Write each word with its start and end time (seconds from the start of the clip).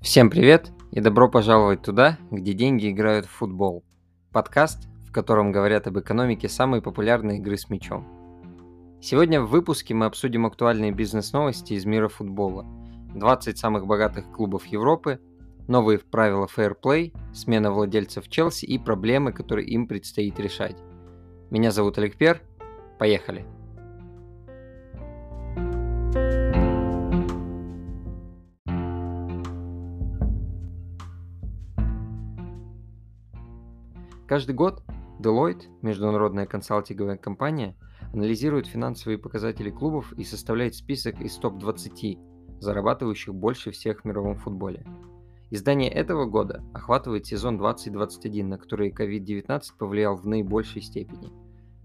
Всем 0.00 0.30
привет 0.30 0.72
и 0.92 1.00
добро 1.00 1.28
пожаловать 1.28 1.82
туда, 1.82 2.18
где 2.30 2.54
деньги 2.54 2.90
играют 2.90 3.26
в 3.26 3.30
футбол. 3.30 3.84
Подкаст, 4.32 4.88
в 5.06 5.12
котором 5.12 5.52
говорят 5.52 5.86
об 5.86 5.98
экономике 5.98 6.48
самой 6.48 6.80
популярной 6.80 7.36
игры 7.36 7.58
с 7.58 7.68
мячом. 7.68 8.06
Сегодня 9.02 9.42
в 9.42 9.50
выпуске 9.50 9.92
мы 9.92 10.06
обсудим 10.06 10.46
актуальные 10.46 10.92
бизнес-новости 10.92 11.74
из 11.74 11.84
мира 11.84 12.08
футбола, 12.08 12.64
20 13.14 13.58
самых 13.58 13.86
богатых 13.86 14.30
клубов 14.32 14.64
Европы, 14.64 15.20
новые 15.68 15.98
правила 15.98 16.48
Play, 16.56 17.12
смена 17.34 17.70
владельцев 17.70 18.26
Челси 18.26 18.64
и 18.64 18.78
проблемы, 18.78 19.32
которые 19.32 19.68
им 19.68 19.86
предстоит 19.86 20.40
решать. 20.40 20.78
Меня 21.50 21.72
зовут 21.72 21.98
Олег 21.98 22.16
Пер. 22.16 22.40
Поехали! 22.98 23.44
Каждый 34.30 34.52
год 34.52 34.84
Deloitte, 35.18 35.64
международная 35.82 36.46
консалтинговая 36.46 37.16
компания, 37.16 37.74
анализирует 38.12 38.68
финансовые 38.68 39.18
показатели 39.18 39.70
клубов 39.70 40.12
и 40.12 40.22
составляет 40.22 40.76
список 40.76 41.20
из 41.20 41.34
топ-20, 41.38 42.60
зарабатывающих 42.60 43.34
больше 43.34 43.72
всех 43.72 44.02
в 44.02 44.04
мировом 44.04 44.36
футболе. 44.36 44.86
Издание 45.50 45.90
этого 45.90 46.26
года 46.26 46.62
охватывает 46.72 47.26
сезон 47.26 47.58
2021, 47.58 48.50
на 48.50 48.56
который 48.56 48.92
COVID-19 48.92 49.62
повлиял 49.76 50.14
в 50.14 50.24
наибольшей 50.28 50.82
степени. 50.82 51.32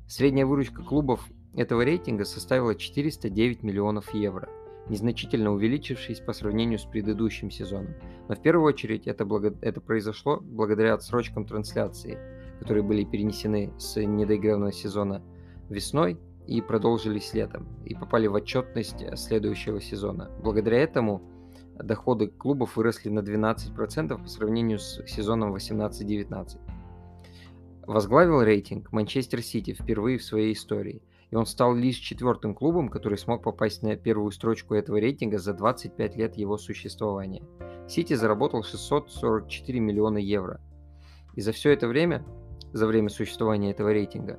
Средняя 0.08 0.46
выручка 0.46 0.84
клубов 0.84 1.28
этого 1.56 1.82
рейтинга 1.82 2.26
составила 2.26 2.76
409 2.76 3.64
миллионов 3.64 4.14
евро, 4.14 4.48
незначительно 4.88 5.52
увеличившись 5.52 6.20
по 6.20 6.32
сравнению 6.32 6.78
с 6.78 6.86
предыдущим 6.86 7.50
сезоном. 7.50 7.96
Но 8.30 8.36
в 8.36 8.42
первую 8.44 8.68
очередь 8.68 9.08
это, 9.08 9.26
благо... 9.26 9.56
это 9.62 9.82
произошло 9.82 10.40
благодаря 10.40 10.94
отсрочкам 10.94 11.48
трансляции– 11.48 12.20
которые 12.60 12.84
были 12.84 13.04
перенесены 13.04 13.74
с 13.78 14.00
недоигранного 14.00 14.72
сезона 14.72 15.22
весной 15.70 16.18
и 16.48 16.62
продолжились 16.62 17.34
летом, 17.34 17.68
и 17.86 17.96
попали 17.96 18.28
в 18.28 18.34
отчетность 18.34 19.04
следующего 19.18 19.82
сезона. 19.82 20.30
Благодаря 20.42 20.78
этому 20.78 21.22
доходы 21.84 22.28
клубов 22.28 22.78
выросли 22.78 23.10
на 23.10 23.20
12% 23.20 24.22
по 24.22 24.28
сравнению 24.28 24.80
с 24.80 25.02
сезоном 25.08 25.56
18-19. 25.56 26.60
Возглавил 27.88 28.42
рейтинг 28.42 28.92
Манчестер 28.92 29.42
Сити 29.42 29.74
впервые 29.74 30.18
в 30.18 30.24
своей 30.24 30.54
истории, 30.54 31.04
и 31.30 31.36
он 31.36 31.46
стал 31.46 31.76
лишь 31.76 31.98
четвертым 31.98 32.56
клубом, 32.56 32.90
который 32.90 33.18
смог 33.18 33.44
попасть 33.44 33.84
на 33.84 33.96
первую 33.96 34.32
строчку 34.32 34.74
этого 34.74 34.98
рейтинга 34.98 35.38
за 35.38 35.54
25 35.54 36.16
лет 36.16 36.36
его 36.36 36.58
существования. 36.58 37.44
Сити 37.88 38.14
заработал 38.14 38.64
644 38.64 39.80
миллиона 39.80 40.18
евро. 40.18 40.62
И 41.36 41.42
за 41.42 41.52
все 41.52 41.72
это 41.72 41.88
время 41.88 42.26
за 42.76 42.88
время 42.88 43.08
существования 43.08 43.72
этого 43.72 43.94
рейтинга, 43.94 44.38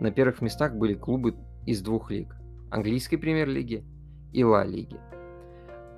на 0.00 0.10
первых 0.10 0.42
местах 0.42 0.74
были 0.74 0.92
клубы 0.92 1.34
из 1.64 1.80
двух 1.80 2.10
лиг– 2.10 2.36
английской 2.70 3.16
премьер-лиги 3.16 3.86
и 4.34 4.44
Ла 4.44 4.64
Лиги. 4.64 5.00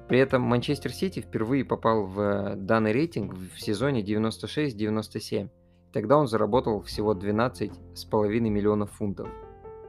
При 0.09 0.21
этом 0.21 0.43
Манчестер 0.43 0.93
Сити 0.93 1.19
впервые 1.19 1.65
попал 1.65 2.07
в 2.07 2.55
данный 2.55 2.93
рейтинг 2.93 3.35
в 3.35 3.61
сезоне 3.61 4.05
96-97. 4.05 5.49
Тогда 5.93 6.19
он 6.19 6.29
заработал 6.29 6.83
всего 6.83 7.15
12,5 7.15 8.39
миллионов 8.39 8.93
фунтов. 8.93 9.29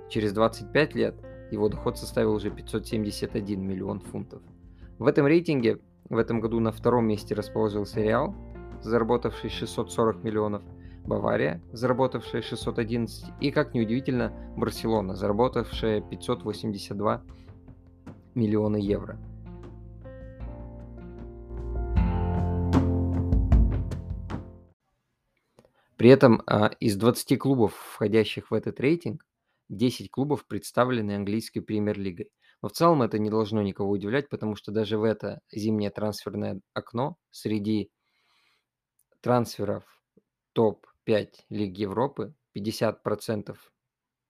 Через 0.10 0.34
25 0.34 0.96
лет 0.96 1.16
его 1.52 1.70
доход 1.70 2.00
составил 2.00 2.34
уже 2.34 2.50
571 2.50 3.62
миллион 3.62 4.00
фунтов. 4.00 4.42
В 4.98 5.06
этом 5.06 5.28
рейтинге 5.28 5.78
в 6.10 6.18
этом 6.18 6.40
году 6.40 6.60
на 6.60 6.72
втором 6.72 7.06
месте 7.06 7.36
расположился 7.36 8.02
Реал, 8.02 8.36
заработавший 8.82 9.52
640 9.52 10.24
миллионов, 10.24 10.64
Бавария, 11.06 11.62
заработавшая 11.74 12.42
611, 12.42 13.26
и, 13.42 13.52
как 13.52 13.74
неудивительно, 13.74 14.32
Барселона, 14.56 15.16
заработавшая 15.16 16.02
582 16.02 17.24
миллиона 18.36 18.78
евро. 18.78 19.20
При 25.98 26.10
этом 26.10 26.42
а, 26.48 26.68
из 26.80 26.98
20 26.98 27.40
клубов, 27.40 27.76
входящих 27.76 28.52
в 28.52 28.54
этот 28.54 28.80
рейтинг, 28.80 29.26
10 29.70 30.10
клубов 30.12 30.46
представлены 30.48 31.16
английской 31.16 31.62
премьер-лигой. 31.62 32.30
Но 32.62 32.70
в 32.70 32.74
целом 32.74 33.02
это 33.02 33.20
не 33.20 33.30
должно 33.30 33.62
никого 33.62 33.90
удивлять, 33.90 34.30
потому 34.30 34.56
что 34.56 34.72
даже 34.72 34.98
в 34.98 35.04
это 35.04 35.40
зимнее 35.52 35.92
трансферное 35.92 36.60
окно 36.74 37.18
среди 37.30 37.92
трансферов 39.22 39.84
топ 40.54 40.86
5 41.04 41.46
Лиг 41.50 41.78
Европы 41.78 42.34
50% 42.56 43.56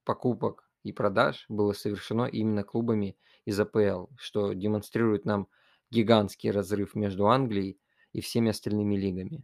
покупок 0.05 0.69
и 0.83 0.91
продаж 0.91 1.45
было 1.49 1.73
совершено 1.73 2.25
именно 2.25 2.63
клубами 2.63 3.17
из 3.45 3.59
АПЛ, 3.59 4.07
что 4.17 4.53
демонстрирует 4.53 5.25
нам 5.25 5.47
гигантский 5.91 6.51
разрыв 6.51 6.95
между 6.95 7.27
Англией 7.27 7.79
и 8.11 8.21
всеми 8.21 8.49
остальными 8.49 8.95
лигами. 8.95 9.43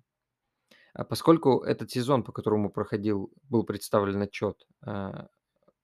А 0.93 1.03
поскольку 1.03 1.59
этот 1.59 1.91
сезон, 1.91 2.23
по 2.23 2.31
которому 2.31 2.71
проходил, 2.71 3.31
был 3.43 3.63
представлен 3.63 4.21
отчет, 4.21 4.67
а, 4.81 5.27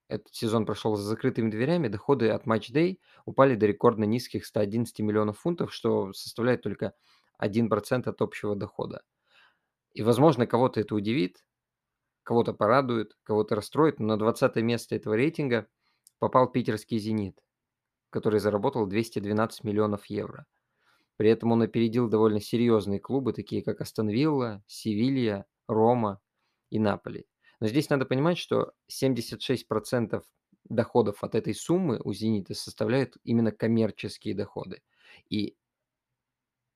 этот 0.08 0.34
сезон 0.34 0.66
прошел 0.66 0.96
за 0.96 1.04
закрытыми 1.04 1.50
дверями, 1.50 1.88
доходы 1.88 2.30
от 2.30 2.46
Match 2.46 2.72
Day 2.72 2.98
упали 3.24 3.54
до 3.54 3.66
рекордно 3.66 4.04
низких 4.04 4.46
111 4.46 5.00
миллионов 5.00 5.38
фунтов, 5.38 5.72
что 5.72 6.12
составляет 6.12 6.62
только 6.62 6.94
1% 7.38 8.10
от 8.10 8.22
общего 8.22 8.56
дохода. 8.56 9.02
И, 9.96 10.02
возможно, 10.02 10.46
кого-то 10.46 10.78
это 10.78 10.94
удивит, 10.94 11.42
кого-то 12.22 12.52
порадует, 12.52 13.16
кого-то 13.22 13.54
расстроит, 13.54 13.98
но 13.98 14.08
на 14.08 14.18
20 14.18 14.56
место 14.56 14.94
этого 14.94 15.14
рейтинга 15.14 15.68
попал 16.18 16.52
питерский 16.52 16.98
«Зенит», 16.98 17.42
который 18.10 18.38
заработал 18.38 18.84
212 18.84 19.64
миллионов 19.64 20.04
евро. 20.06 20.44
При 21.16 21.30
этом 21.30 21.52
он 21.52 21.62
опередил 21.62 22.10
довольно 22.10 22.42
серьезные 22.42 23.00
клубы, 23.00 23.32
такие 23.32 23.62
как 23.62 23.80
Астон 23.80 24.10
Вилла, 24.10 24.62
Севилья, 24.66 25.46
Рома 25.66 26.20
и 26.68 26.78
Наполи. 26.78 27.24
Но 27.58 27.66
здесь 27.66 27.88
надо 27.88 28.04
понимать, 28.04 28.36
что 28.36 28.74
76% 28.92 30.22
доходов 30.64 31.24
от 31.24 31.34
этой 31.34 31.54
суммы 31.54 32.02
у 32.04 32.12
«Зенита» 32.12 32.52
составляют 32.52 33.16
именно 33.24 33.50
коммерческие 33.50 34.34
доходы. 34.34 34.82
И 35.30 35.56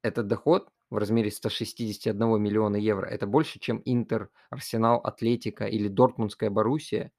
этот 0.01 0.27
доход 0.27 0.71
в 0.91 0.97
размере 0.97 1.31
161 1.31 2.43
миллиона 2.43 2.77
евро. 2.77 3.07
Это 3.07 3.27
больше, 3.27 3.59
чем 3.61 3.81
Интер, 3.85 4.31
Арсенал, 4.51 4.99
Атлетика 4.99 5.67
или 5.67 5.89
Дортмундская 5.89 6.51
Боруссия 6.51 7.13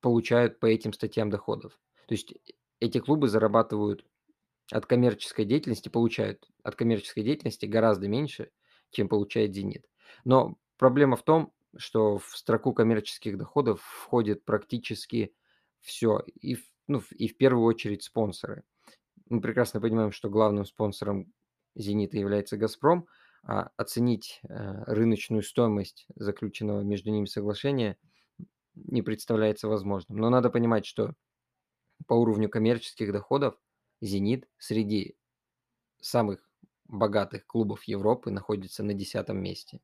получают 0.00 0.60
по 0.60 0.66
этим 0.66 0.92
статьям 0.92 1.30
доходов. 1.30 1.78
То 2.06 2.14
есть 2.14 2.34
эти 2.80 2.98
клубы 2.98 3.28
зарабатывают 3.28 4.04
от 4.70 4.86
коммерческой 4.86 5.44
деятельности, 5.44 5.88
получают 5.88 6.48
от 6.62 6.74
коммерческой 6.74 7.22
деятельности 7.22 7.66
гораздо 7.66 8.08
меньше, 8.08 8.50
чем 8.90 9.08
получает 9.08 9.54
«Зенит». 9.54 9.86
Но 10.24 10.56
проблема 10.76 11.16
в 11.16 11.22
том, 11.22 11.52
что 11.76 12.18
в 12.18 12.36
строку 12.36 12.72
коммерческих 12.72 13.38
доходов 13.38 13.80
входит 13.82 14.44
практически 14.44 15.34
все, 15.80 16.22
и, 16.40 16.58
ну, 16.86 17.02
и 17.10 17.28
в 17.28 17.36
первую 17.36 17.64
очередь 17.64 18.02
спонсоры. 18.02 18.64
Мы 19.28 19.40
прекрасно 19.40 19.80
понимаем, 19.80 20.12
что 20.12 20.30
главным 20.30 20.64
спонсором 20.64 21.32
«Зенита» 21.74 22.18
является 22.18 22.56
«Газпром», 22.56 23.06
а 23.42 23.70
оценить 23.76 24.40
э, 24.42 24.84
рыночную 24.86 25.42
стоимость 25.42 26.06
заключенного 26.16 26.82
между 26.82 27.10
ними 27.10 27.26
соглашения 27.26 27.96
не 28.74 29.02
представляется 29.02 29.68
возможным. 29.68 30.18
Но 30.18 30.30
надо 30.30 30.50
понимать, 30.50 30.86
что 30.86 31.14
по 32.06 32.14
уровню 32.14 32.48
коммерческих 32.48 33.12
доходов 33.12 33.56
«Зенит» 34.00 34.48
среди 34.58 35.16
самых 36.00 36.48
богатых 36.86 37.46
клубов 37.46 37.84
Европы 37.84 38.30
находится 38.30 38.82
на 38.82 38.94
десятом 38.94 39.38
месте. 39.42 39.80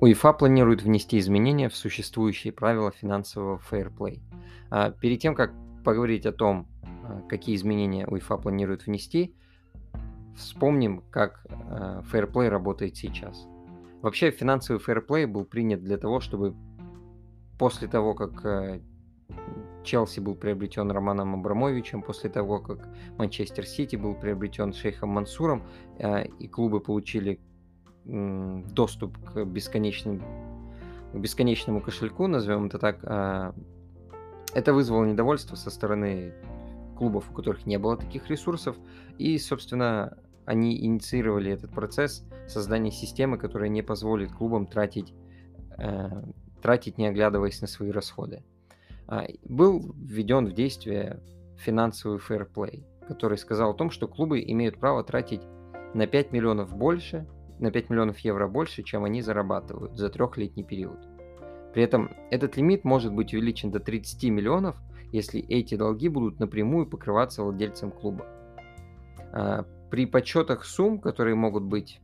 УЕФА 0.00 0.32
планирует 0.32 0.82
внести 0.82 1.18
изменения 1.18 1.68
в 1.68 1.74
существующие 1.74 2.52
правила 2.52 2.92
финансового 2.92 3.58
фейерплей. 3.58 4.22
А 4.70 4.92
перед 4.92 5.20
тем, 5.20 5.34
как 5.34 5.52
поговорить 5.84 6.24
о 6.24 6.32
том, 6.32 6.68
а, 6.84 7.20
какие 7.28 7.56
изменения 7.56 8.06
УЕФА 8.06 8.36
планирует 8.36 8.86
внести, 8.86 9.34
вспомним, 10.36 11.02
как 11.10 11.44
фейерплей 12.12 12.46
а, 12.46 12.50
работает 12.50 12.96
сейчас. 12.96 13.48
Вообще 14.00 14.30
финансовый 14.30 14.78
фейерплей 14.78 15.26
был 15.26 15.44
принят 15.44 15.82
для 15.82 15.98
того, 15.98 16.20
чтобы 16.20 16.54
после 17.58 17.88
того, 17.88 18.14
как 18.14 18.80
Челси 19.82 20.20
был 20.20 20.36
приобретен 20.36 20.92
Романом 20.92 21.34
Абрамовичем, 21.34 22.02
после 22.02 22.30
того, 22.30 22.60
как 22.60 22.88
Манчестер 23.16 23.66
Сити 23.66 23.96
был 23.96 24.14
приобретен 24.14 24.72
Шейхом 24.72 25.08
Мансуром, 25.08 25.64
и 26.38 26.46
клубы 26.46 26.78
получили 26.78 27.40
доступ 28.08 29.18
к 29.18 29.44
бесконечным 29.44 30.22
к 31.12 31.16
бесконечному 31.16 31.80
кошельку, 31.80 32.26
назовем 32.26 32.66
это 32.66 32.78
так, 32.78 32.98
а, 33.02 33.54
Это 34.54 34.72
вызвало 34.72 35.04
недовольство 35.04 35.56
со 35.56 35.70
стороны 35.70 36.32
клубов, 36.96 37.30
у 37.30 37.34
которых 37.34 37.66
не 37.66 37.78
было 37.78 37.96
таких 37.96 38.28
ресурсов, 38.30 38.76
и, 39.18 39.38
собственно, 39.38 40.16
они 40.46 40.74
инициировали 40.84 41.52
этот 41.52 41.70
процесс 41.70 42.24
создания 42.46 42.90
системы, 42.90 43.36
которая 43.36 43.68
не 43.68 43.82
позволит 43.82 44.32
клубам 44.32 44.66
тратить, 44.66 45.12
э, 45.76 46.22
тратить 46.62 46.96
не 46.96 47.06
оглядываясь 47.06 47.60
на 47.60 47.66
свои 47.66 47.90
расходы. 47.90 48.42
А, 49.06 49.26
был 49.44 49.94
введен 49.94 50.46
в 50.46 50.52
действие 50.54 51.20
финансовый 51.58 52.18
фэрплей, 52.18 52.86
который 53.06 53.36
сказал 53.36 53.72
о 53.72 53.74
том, 53.74 53.90
что 53.90 54.08
клубы 54.08 54.42
имеют 54.42 54.78
право 54.78 55.04
тратить 55.04 55.42
на 55.94 56.06
5 56.06 56.32
миллионов 56.32 56.74
больше, 56.74 57.26
на 57.60 57.70
5 57.70 57.90
миллионов 57.90 58.18
евро 58.20 58.48
больше, 58.48 58.82
чем 58.82 59.04
они 59.04 59.22
зарабатывают 59.22 59.96
за 59.96 60.08
трехлетний 60.08 60.64
период. 60.64 60.98
При 61.72 61.82
этом 61.82 62.10
этот 62.30 62.56
лимит 62.56 62.84
может 62.84 63.12
быть 63.12 63.32
увеличен 63.32 63.70
до 63.70 63.80
30 63.80 64.24
миллионов, 64.30 64.76
если 65.12 65.40
эти 65.40 65.74
долги 65.74 66.08
будут 66.08 66.40
напрямую 66.40 66.86
покрываться 66.86 67.42
владельцем 67.42 67.90
клуба. 67.90 68.26
А, 69.32 69.64
при 69.90 70.06
подсчетах 70.06 70.64
сумм, 70.64 70.98
которые 70.98 71.34
могут 71.34 71.64
быть 71.64 72.00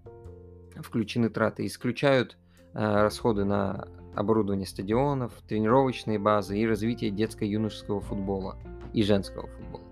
включены 0.77 1.29
траты, 1.29 1.67
исключают 1.67 2.37
а, 2.73 3.03
расходы 3.03 3.45
на 3.45 3.89
оборудование 4.15 4.67
стадионов, 4.67 5.33
тренировочные 5.49 6.19
базы 6.19 6.59
и 6.59 6.67
развитие 6.67 7.11
детско-юношеского 7.11 8.01
футбола 8.01 8.57
и 8.93 9.03
женского 9.03 9.49
футбола. 9.49 9.85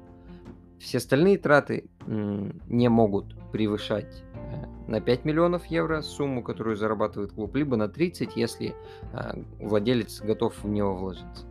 Все 0.79 0.99
остальные 0.99 1.39
траты 1.39 1.91
не 2.07 2.89
могут 2.89 3.37
превышать 3.53 4.25
на 4.89 5.01
5 5.01 5.25
миллионов 5.25 5.67
евро 5.67 6.03
сумму, 6.03 6.43
которую 6.43 6.77
зарабатывает 6.77 7.33
клуб, 7.33 7.55
либо 7.57 7.77
на 7.77 7.89
30, 7.89 8.37
если 8.37 8.75
а, 9.13 9.39
владелец 9.59 10.21
готов 10.21 10.63
в 10.63 10.69
него 10.69 10.95
вложиться. 10.95 11.47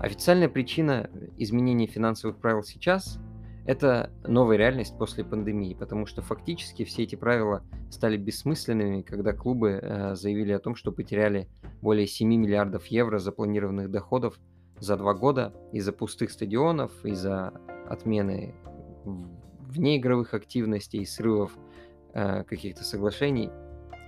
Официальная 0.00 0.48
причина 0.48 1.10
изменения 1.36 1.86
финансовых 1.86 2.38
правил 2.38 2.62
сейчас– 2.62 3.18
это 3.64 4.10
новая 4.26 4.56
реальность 4.56 4.98
после 4.98 5.24
пандемии, 5.24 5.74
потому 5.74 6.06
что 6.06 6.20
фактически 6.20 6.84
все 6.84 7.04
эти 7.04 7.14
правила 7.14 7.62
стали 7.90 8.16
бессмысленными, 8.16 9.02
когда 9.02 9.32
клубы 9.32 9.78
э, 9.80 10.16
заявили 10.16 10.52
о 10.52 10.58
том, 10.58 10.74
что 10.74 10.90
потеряли 10.90 11.48
более 11.80 12.08
7 12.08 12.28
миллиардов 12.28 12.86
евро 12.86 13.18
запланированных 13.18 13.88
доходов 13.88 14.40
за 14.80 14.96
два 14.96 15.14
года 15.14 15.54
из-за 15.72 15.92
пустых 15.92 16.32
стадионов, 16.32 16.90
из-за 17.04 17.52
отмены 17.88 18.54
внеигровых 19.04 20.34
активностей, 20.34 21.06
срывов 21.06 21.56
э, 22.14 22.44
каких-то 22.44 22.84
соглашений. 22.84 23.50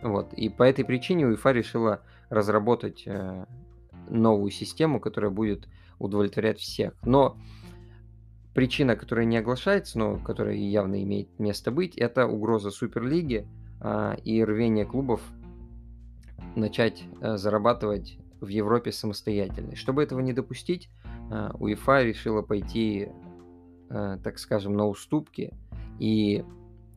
Вот. 0.03 0.33
И 0.35 0.49
по 0.49 0.63
этой 0.63 0.85
причине 0.85 1.27
УЕФА 1.27 1.53
решила 1.53 2.03
разработать 2.29 3.05
э, 3.07 3.47
новую 4.09 4.51
систему, 4.51 5.01
которая 5.01 5.31
будет 5.31 5.69
удовлетворять 5.99 6.59
всех. 6.59 6.95
Но 7.05 7.37
причина, 8.55 8.97
которая 8.97 9.27
не 9.27 9.37
оглашается, 9.37 9.99
но 9.99 10.19
которая 10.19 10.55
явно 10.55 11.03
имеет 11.03 11.29
место 11.39 11.71
быть, 11.71 11.97
это 11.97 12.27
угроза 12.27 12.71
Суперлиги 12.71 13.47
а, 13.81 14.17
и 14.25 14.43
рвение 14.43 14.87
клубов 14.87 15.21
начать 16.55 17.05
а, 17.21 17.37
зарабатывать 17.37 18.17
в 18.41 18.49
Европе 18.49 18.93
самостоятельно. 18.93 19.75
Чтобы 19.77 20.03
этого 20.03 20.21
не 20.21 20.33
допустить, 20.33 20.89
а, 21.31 21.51
УЕФА 21.59 22.03
решила 22.05 22.43
пойти, 22.43 23.09
так 23.89 24.39
скажем, 24.39 24.77
на 24.77 24.89
уступки 24.89 25.53
и 26.01 26.43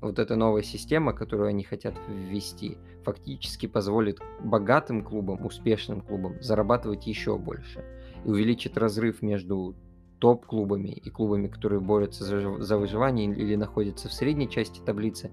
вот 0.02 0.20
эта 0.20 0.36
новая 0.36 0.64
система, 0.64 1.14
которую 1.14 1.50
они 1.50 1.64
хотят 1.64 1.96
ввести, 2.08 2.78
фактически 3.04 3.66
позволит 3.66 4.20
богатым 4.40 5.04
клубам, 5.04 5.46
успешным 5.46 6.02
клубам 6.02 6.42
зарабатывать 6.42 7.08
еще 7.08 7.38
больше 7.38 7.84
и 8.24 8.30
увеличит 8.30 8.78
разрыв 8.78 9.22
между 9.22 9.76
топ-клубами 10.20 10.90
и 10.90 11.10
клубами, 11.10 11.48
которые 11.48 11.80
борются 11.80 12.24
за, 12.24 12.64
за 12.64 12.78
выживание 12.78 13.32
или 13.32 13.56
находятся 13.56 14.10
в 14.10 14.14
средней 14.14 14.50
части 14.50 14.80
таблицы, 14.80 15.32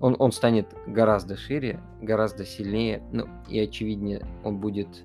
он, 0.00 0.16
он 0.18 0.32
станет 0.32 0.66
гораздо 0.86 1.36
шире, 1.36 1.80
гораздо 2.00 2.44
сильнее, 2.44 3.02
ну 3.12 3.28
и 3.48 3.60
очевиднее 3.60 4.26
он 4.44 4.58
будет 4.58 5.04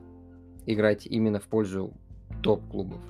играть 0.66 1.06
именно 1.06 1.40
в 1.40 1.44
пользу 1.44 1.94
топ-клубов. 2.42 3.02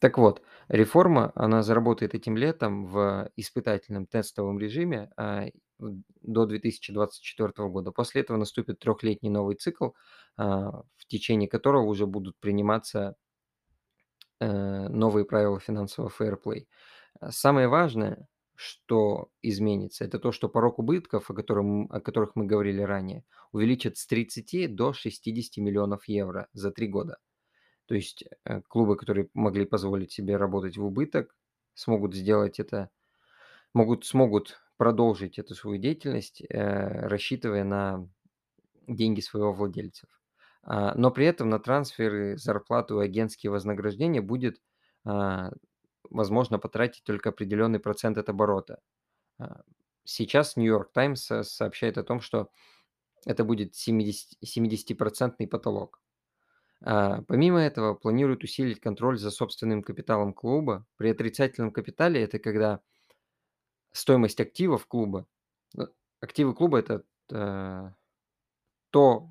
Так 0.00 0.16
вот, 0.16 0.42
реформа, 0.68 1.30
она 1.34 1.62
заработает 1.62 2.14
этим 2.14 2.36
летом 2.36 2.86
в 2.86 3.30
испытательном 3.36 4.06
тестовом 4.06 4.58
режиме 4.58 5.10
а, 5.16 5.46
до 5.78 6.46
2024 6.46 7.68
года. 7.68 7.92
После 7.92 8.22
этого 8.22 8.38
наступит 8.38 8.78
трехлетний 8.78 9.30
новый 9.30 9.56
цикл, 9.56 9.90
а, 10.38 10.82
в 10.96 11.06
течение 11.06 11.48
которого 11.48 11.84
уже 11.84 12.06
будут 12.06 12.38
приниматься 12.40 13.14
э, 14.40 14.88
новые 14.88 15.24
правила 15.24 15.60
финансового 15.60 16.10
фэрплей. 16.10 16.68
Самое 17.28 17.68
важное, 17.68 18.26
что 18.54 19.30
изменится, 19.42 20.04
это 20.04 20.18
то, 20.18 20.32
что 20.32 20.48
порог 20.48 20.78
убытков, 20.78 21.30
о, 21.30 21.34
котором, 21.34 21.90
о 21.90 22.00
которых 22.00 22.36
мы 22.36 22.46
говорили 22.46 22.82
ранее, 22.82 23.24
увеличит 23.52 23.98
с 23.98 24.06
30 24.06 24.74
до 24.74 24.92
60 24.92 25.62
миллионов 25.62 26.08
евро 26.08 26.48
за 26.52 26.70
три 26.70 26.88
года. 26.88 27.18
То 27.90 27.96
есть 27.96 28.22
э, 28.44 28.60
клубы, 28.68 28.96
которые 28.96 29.30
могли 29.34 29.66
позволить 29.66 30.12
себе 30.12 30.36
работать 30.36 30.76
в 30.76 30.84
убыток, 30.84 31.34
смогут 31.74 32.14
сделать 32.14 32.60
это, 32.60 32.88
могут, 33.74 34.04
смогут 34.04 34.60
продолжить 34.76 35.40
эту 35.40 35.56
свою 35.56 35.80
деятельность, 35.80 36.40
э, 36.40 37.08
рассчитывая 37.08 37.64
на 37.64 38.08
деньги 38.86 39.20
своего 39.20 39.52
владельцев. 39.52 40.08
А, 40.62 40.94
но 40.94 41.10
при 41.10 41.26
этом 41.26 41.50
на 41.50 41.58
трансферы, 41.58 42.38
зарплату 42.38 43.00
и 43.00 43.04
агентские 43.06 43.50
вознаграждения 43.50 44.22
будет 44.22 44.62
а, 45.04 45.50
возможно 46.08 46.60
потратить 46.60 47.02
только 47.02 47.30
определенный 47.30 47.80
процент 47.80 48.18
от 48.18 48.28
оборота. 48.28 48.78
А, 49.40 49.62
сейчас 50.04 50.54
Нью-Йорк 50.54 50.92
Таймс 50.92 51.28
сообщает 51.42 51.98
о 51.98 52.04
том, 52.04 52.20
что 52.20 52.50
это 53.26 53.42
будет 53.42 53.74
70%, 53.74 54.14
70% 54.44 55.48
потолок. 55.48 56.00
А, 56.82 57.22
помимо 57.22 57.58
этого, 57.60 57.94
планируют 57.94 58.44
усилить 58.44 58.80
контроль 58.80 59.18
за 59.18 59.30
собственным 59.30 59.82
капиталом 59.82 60.32
клуба. 60.32 60.86
При 60.96 61.10
отрицательном 61.10 61.72
капитале 61.72 62.22
это 62.22 62.38
когда 62.38 62.80
стоимость 63.92 64.40
активов 64.40 64.86
клуба, 64.86 65.26
ну, 65.74 65.88
активы 66.20 66.54
клуба 66.54 66.78
это 66.78 67.04
э, 67.32 67.90
то, 68.90 69.30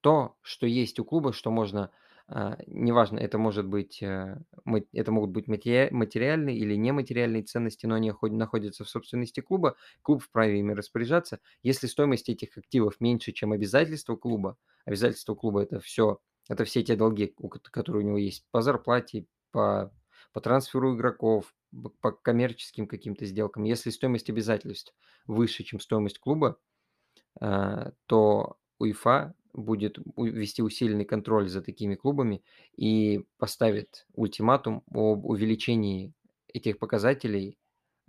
то, 0.00 0.36
что 0.42 0.66
есть 0.66 0.98
у 1.00 1.04
клуба, 1.04 1.32
что 1.32 1.50
можно, 1.50 1.90
а, 2.28 2.58
неважно, 2.66 3.18
это 3.18 3.38
может 3.38 3.66
быть, 3.66 4.02
э, 4.02 4.38
это 4.92 5.12
могут 5.12 5.30
быть 5.30 5.48
материальные 5.48 6.56
или 6.58 6.74
нематериальные 6.76 7.44
ценности, 7.44 7.86
но 7.86 7.96
они 7.96 8.12
находятся 8.22 8.84
в 8.84 8.88
собственности 8.88 9.40
клуба, 9.40 9.76
клуб 10.02 10.22
вправе 10.22 10.60
ими 10.60 10.72
распоряжаться. 10.72 11.40
Если 11.62 11.86
стоимость 11.86 12.28
этих 12.28 12.58
активов 12.58 13.00
меньше, 13.00 13.32
чем 13.32 13.52
обязательства 13.52 14.16
клуба, 14.16 14.56
обязательства 14.84 15.34
клуба 15.34 15.62
это 15.62 15.80
все 15.80 16.20
это 16.52 16.64
все 16.64 16.82
те 16.82 16.96
долги, 16.96 17.34
которые 17.62 18.04
у 18.04 18.06
него 18.06 18.18
есть 18.18 18.44
по 18.50 18.60
зарплате, 18.60 19.26
по, 19.52 19.90
по 20.34 20.40
трансферу 20.42 20.94
игроков, 20.94 21.54
по 22.02 22.12
коммерческим 22.12 22.86
каким-то 22.86 23.24
сделкам. 23.24 23.64
Если 23.64 23.88
стоимость 23.88 24.28
обязательств 24.28 24.94
выше, 25.26 25.64
чем 25.64 25.80
стоимость 25.80 26.18
клуба, 26.18 26.58
а, 27.40 27.92
то 28.04 28.58
УЕФА 28.78 29.34
будет 29.54 29.98
вести 30.18 30.62
усиленный 30.62 31.06
контроль 31.06 31.48
за 31.48 31.62
такими 31.62 31.94
клубами 31.94 32.42
и 32.76 33.24
поставит 33.38 34.06
ультиматум 34.12 34.82
об 34.90 35.24
увеличении 35.24 36.12
этих 36.52 36.78
показателей, 36.78 37.58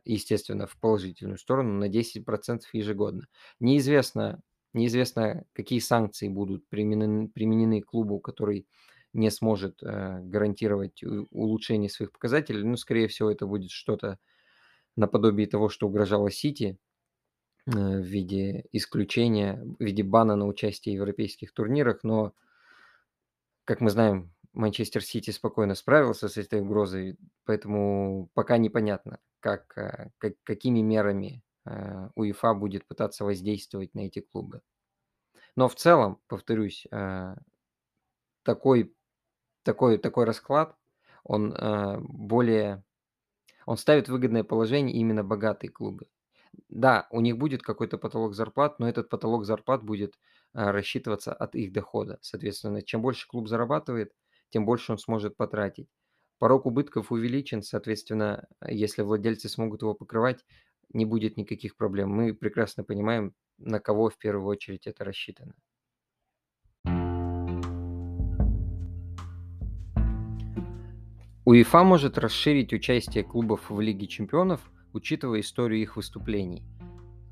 естественно, 0.03 0.67
в 0.67 0.77
положительную 0.77 1.37
сторону 1.37 1.79
на 1.79 1.89
10% 1.89 2.61
ежегодно. 2.73 3.27
Неизвестно, 3.61 4.41
Неизвестно, 4.73 5.45
какие 5.53 5.79
санкции 5.79 6.27
будут 6.29 6.67
применены, 6.67 7.27
применены 7.27 7.81
клубу, 7.81 8.19
который 8.19 8.67
не 9.13 9.29
сможет 9.29 9.81
э, 9.83 10.19
гарантировать 10.23 11.03
улучшение 11.03 11.89
своих 11.89 12.11
показателей. 12.11 12.63
Ну, 12.63 12.75
скорее 12.77 13.07
всего, 13.07 13.29
это 13.29 13.45
будет 13.45 13.69
что-то 13.69 14.17
наподобие 14.95 15.47
того, 15.47 15.69
что 15.69 15.87
угрожало 15.87 16.31
Сити 16.31 16.79
э, 17.67 17.71
в 17.71 18.01
виде 18.01 18.65
исключения, 18.71 19.63
в 19.79 19.83
виде 19.83 20.03
бана 20.03 20.35
на 20.35 20.47
участие 20.47 20.95
в 20.95 20.97
европейских 20.97 21.53
турнирах. 21.53 21.99
Но, 22.03 22.33
как 23.65 23.81
мы 23.81 23.91
знаем, 23.91 24.33
Манчестер 24.53 25.03
Сити 25.03 25.31
спокойно 25.31 25.75
справился 25.75 26.27
с 26.27 26.37
этой 26.37 26.61
угрозой, 26.61 27.17
поэтому 27.45 28.29
пока 28.33 28.57
непонятно, 28.57 29.19
как, 29.39 29.77
э, 29.77 30.09
как, 30.17 30.33
какими 30.43 30.81
мерами 30.81 31.43
УЕФА 32.15 32.53
будет 32.53 32.85
пытаться 32.87 33.25
воздействовать 33.25 33.93
на 33.95 34.01
эти 34.01 34.19
клубы. 34.19 34.61
Но 35.55 35.67
в 35.67 35.75
целом, 35.75 36.19
повторюсь, 36.27 36.85
э, 36.91 37.35
такой, 38.43 38.95
такой, 39.63 39.97
такой 39.97 40.25
расклад, 40.25 40.75
он 41.23 41.53
э, 41.53 41.99
более, 42.01 42.83
он 43.65 43.77
ставит 43.77 44.09
выгодное 44.09 44.43
положение 44.43 44.95
именно 44.95 45.23
богатые 45.23 45.71
клубы. 45.71 46.07
Да, 46.69 47.07
у 47.11 47.21
них 47.21 47.37
будет 47.37 47.63
какой-то 47.63 47.97
потолок 47.97 48.35
зарплат, 48.35 48.79
но 48.79 48.87
этот 48.87 49.09
потолок 49.09 49.45
зарплат 49.45 49.83
будет 49.83 50.19
рассчитываться 50.53 51.33
от 51.33 51.55
их 51.55 51.73
дохода. 51.73 52.19
Соответственно, 52.21 52.81
чем 52.83 53.01
больше 53.01 53.27
клуб 53.27 53.47
зарабатывает, 53.47 54.13
тем 54.49 54.65
больше 54.65 54.91
он 54.91 54.99
сможет 54.99 55.35
потратить. 55.35 55.89
Порог 56.37 56.65
убытков 56.65 57.11
увеличен, 57.11 57.63
соответственно, 57.63 58.47
если 58.67 59.01
владельцы 59.01 59.49
смогут 59.49 59.81
его 59.81 59.95
покрывать, 59.95 60.45
не 60.91 61.05
будет 61.05 61.37
никаких 61.37 61.75
проблем. 61.75 62.09
Мы 62.09 62.33
прекрасно 62.33 62.83
понимаем, 62.83 63.33
на 63.57 63.79
кого 63.79 64.09
в 64.09 64.17
первую 64.17 64.47
очередь 64.47 64.87
это 64.87 65.03
рассчитано. 65.03 65.53
УЕФА 71.45 71.83
может 71.83 72.17
расширить 72.17 72.71
участие 72.71 73.23
клубов 73.23 73.69
в 73.69 73.79
Лиге 73.81 74.07
чемпионов, 74.07 74.61
учитывая 74.93 75.41
историю 75.41 75.81
их 75.81 75.97
выступлений. 75.97 76.63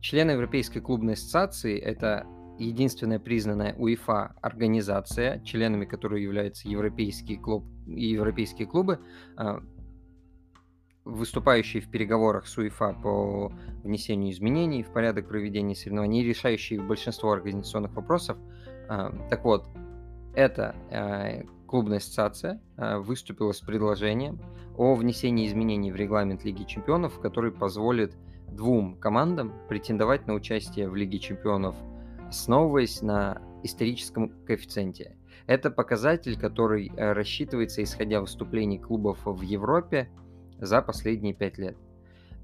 Члены 0.02 0.32
Европейской 0.32 0.82
клубной 0.82 1.14
ассоциации– 1.14 1.80
это 1.80 2.26
единственная 2.60 3.20
признанная 3.20 3.74
УЕФА 3.76 4.36
организация, 4.42 5.42
членами 5.44 5.86
которой 5.86 6.22
являются 6.22 6.68
европейские, 6.68 7.40
клуб, 7.40 7.66
европейские 7.88 8.68
клубы, 8.68 9.00
а, 9.38 9.62
выступающие 11.06 11.82
в 11.82 11.90
переговорах 11.90 12.48
с 12.48 12.58
УЕФА 12.58 12.98
по 13.02 13.52
внесению 13.84 14.32
изменений 14.32 14.84
в 14.84 14.90
порядок 14.90 15.28
проведения 15.28 15.76
соревнований, 15.76 16.24
решающие 16.24 16.80
большинство 16.80 17.32
организационных 17.32 17.94
вопросов. 17.94 18.38
А, 18.88 19.12
так 19.30 19.44
вот, 19.44 19.68
эта 20.36 20.76
а, 20.92 21.44
клубная 21.68 21.98
ассоциация 21.98 22.62
выступила 22.78 23.52
с 23.52 23.62
предложением 23.62 24.40
о 24.78 24.96
внесении 24.96 25.48
изменений 25.48 25.92
в 25.92 25.96
регламент 25.96 26.44
Лиги 26.44 26.64
чемпионов, 26.64 27.20
который 27.20 27.52
позволит 27.52 28.16
двум 28.52 28.98
командам 28.98 29.54
претендовать 29.68 30.28
на 30.28 30.34
участие 30.34 30.90
в 30.90 30.96
Лиге 30.96 31.20
чемпионов, 31.20 31.76
основываясь 32.28 33.02
на 33.02 33.42
историческом 33.64 34.30
коэффициенте. 34.46 35.16
Это 35.48 35.72
показатель, 35.72 36.40
который 36.40 36.92
э, 36.96 37.14
рассчитывается 37.14 37.84
исходя 37.84 38.22
выступлений 38.22 38.80
клубов 38.80 39.20
в 39.26 39.42
Европе 39.42 40.10
за 40.62 40.82
последние 40.82 41.34
пять 41.34 41.58
лет. 41.58 41.76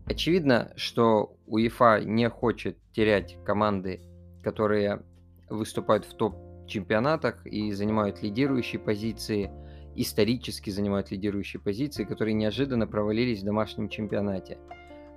Очевидно, 0.06 0.74
что 0.76 1.38
УЕФА 1.48 2.02
не 2.04 2.30
хочет 2.30 2.78
терять 2.92 3.38
команды, 3.46 4.02
которые 4.44 5.04
выступают 5.50 6.06
в 6.06 6.14
топ-чемпионатах 6.16 7.46
и 7.46 7.72
занимают 7.72 8.22
лидирующие 8.22 8.80
позиции, 8.80 9.52
исторически 9.96 10.70
занимают 10.70 11.12
лидирующие 11.12 11.62
позиции, 11.62 12.04
которые 12.04 12.34
неожиданно 12.34 12.88
провалились 12.88 13.42
в 13.42 13.46
домашнем 13.46 13.90
чемпионате. 13.90 14.58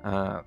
А, 0.02 0.44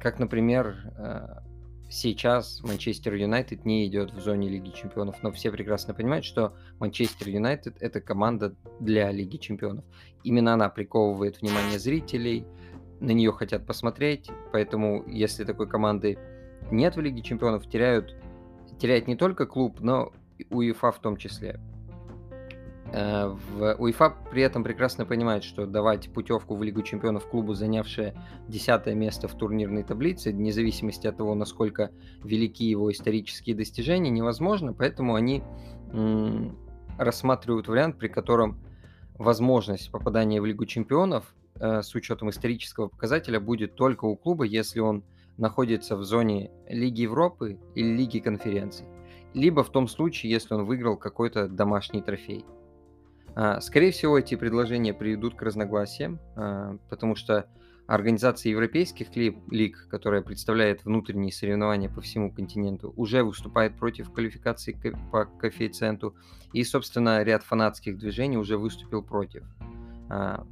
как, 0.00 0.18
например, 0.18 0.76
э, 0.96 1.49
сейчас 1.90 2.62
Манчестер 2.62 3.14
Юнайтед 3.14 3.64
не 3.66 3.86
идет 3.86 4.12
в 4.12 4.20
зоне 4.20 4.48
Лиги 4.48 4.70
Чемпионов, 4.70 5.22
но 5.22 5.32
все 5.32 5.50
прекрасно 5.50 5.92
понимают, 5.92 6.24
что 6.24 6.54
Манчестер 6.78 7.28
Юнайтед– 7.28 7.76
это 7.80 8.00
команда 8.00 8.54
для 8.78 9.10
Лиги 9.10 9.36
Чемпионов. 9.36 9.84
Именно 10.24 10.54
она 10.54 10.68
приковывает 10.70 11.40
внимание 11.40 11.78
зрителей, 11.78 12.46
на 13.00 13.10
нее 13.10 13.32
хотят 13.32 13.66
посмотреть, 13.66 14.30
поэтому 14.52 15.04
если 15.08 15.44
такой 15.44 15.68
команды 15.68 16.18
нет 16.70 16.96
в 16.96 17.00
Лиге 17.00 17.22
Чемпионов, 17.22 17.68
теряют, 17.68 18.14
теряет 18.78 19.08
не 19.08 19.16
только 19.16 19.46
клуб, 19.46 19.80
но 19.80 20.12
и 20.38 20.46
УЕФА 20.50 20.92
в 20.92 21.00
том 21.00 21.16
числе. 21.16 21.60
Э, 22.92 23.28
в 23.28 23.76
УЕФА 23.78 24.16
при 24.30 24.42
этом 24.42 24.64
прекрасно 24.64 25.06
понимает, 25.06 25.44
что 25.44 25.66
давать 25.66 26.12
путевку 26.12 26.56
в 26.56 26.62
Лигу 26.62 26.82
чемпионов 26.82 27.28
клубу, 27.28 27.54
занявшее 27.54 28.14
десятое 28.48 28.94
место 28.94 29.28
в 29.28 29.34
турнирной 29.34 29.84
таблице, 29.84 30.32
вне 30.32 30.52
зависимости 30.52 31.06
от 31.06 31.16
того, 31.16 31.34
насколько 31.34 31.90
велики 32.24 32.64
его 32.64 32.90
исторические 32.90 33.54
достижения, 33.54 34.10
невозможно, 34.10 34.72
поэтому 34.72 35.14
они 35.14 35.42
м- 35.92 36.56
рассматривают 36.98 37.68
вариант, 37.68 37.96
при 37.98 38.08
котором 38.08 38.58
возможность 39.14 39.90
попадания 39.92 40.40
в 40.40 40.46
Лигу 40.46 40.66
чемпионов 40.66 41.32
э, 41.60 41.82
с 41.82 41.94
учетом 41.94 42.30
исторического 42.30 42.88
показателя 42.88 43.38
будет 43.38 43.76
только 43.76 44.06
у 44.06 44.16
клуба, 44.16 44.44
если 44.44 44.80
он 44.80 45.04
находится 45.36 45.96
в 45.96 46.02
зоне 46.02 46.50
Лиги 46.68 47.02
Европы 47.02 47.56
или 47.76 47.96
Лиги 47.96 48.18
конференций, 48.18 48.86
либо 49.32 49.62
в 49.62 49.70
том 49.70 49.86
случае, 49.86 50.32
если 50.32 50.54
он 50.54 50.64
выиграл 50.64 50.96
какой-то 50.96 51.46
домашний 51.46 52.02
трофей. 52.02 52.44
А, 53.34 53.60
скорее 53.60 53.92
всего, 53.92 54.18
эти 54.18 54.34
предложения 54.34 54.94
приведут 54.94 55.34
к 55.34 55.42
разногласиям, 55.42 56.20
а, 56.36 56.76
потому 56.88 57.14
что 57.14 57.46
Организация 57.90 58.50
европейских 58.50 59.08
лиг, 59.16 59.88
которая 59.90 60.22
представляет 60.22 60.84
внутренние 60.84 61.32
соревнования 61.32 61.88
по 61.90 62.00
всему 62.00 62.32
континенту, 62.32 62.94
уже 62.96 63.24
выступает 63.24 63.76
против 63.76 64.12
квалификации 64.12 64.80
по 65.10 65.24
коэффициенту, 65.24 66.14
и, 66.52 66.62
собственно, 66.62 67.24
ряд 67.24 67.42
фанатских 67.42 67.98
движений 67.98 68.36
уже 68.36 68.58
выступил 68.58 69.02
против. 69.02 69.42
А, 70.08 70.46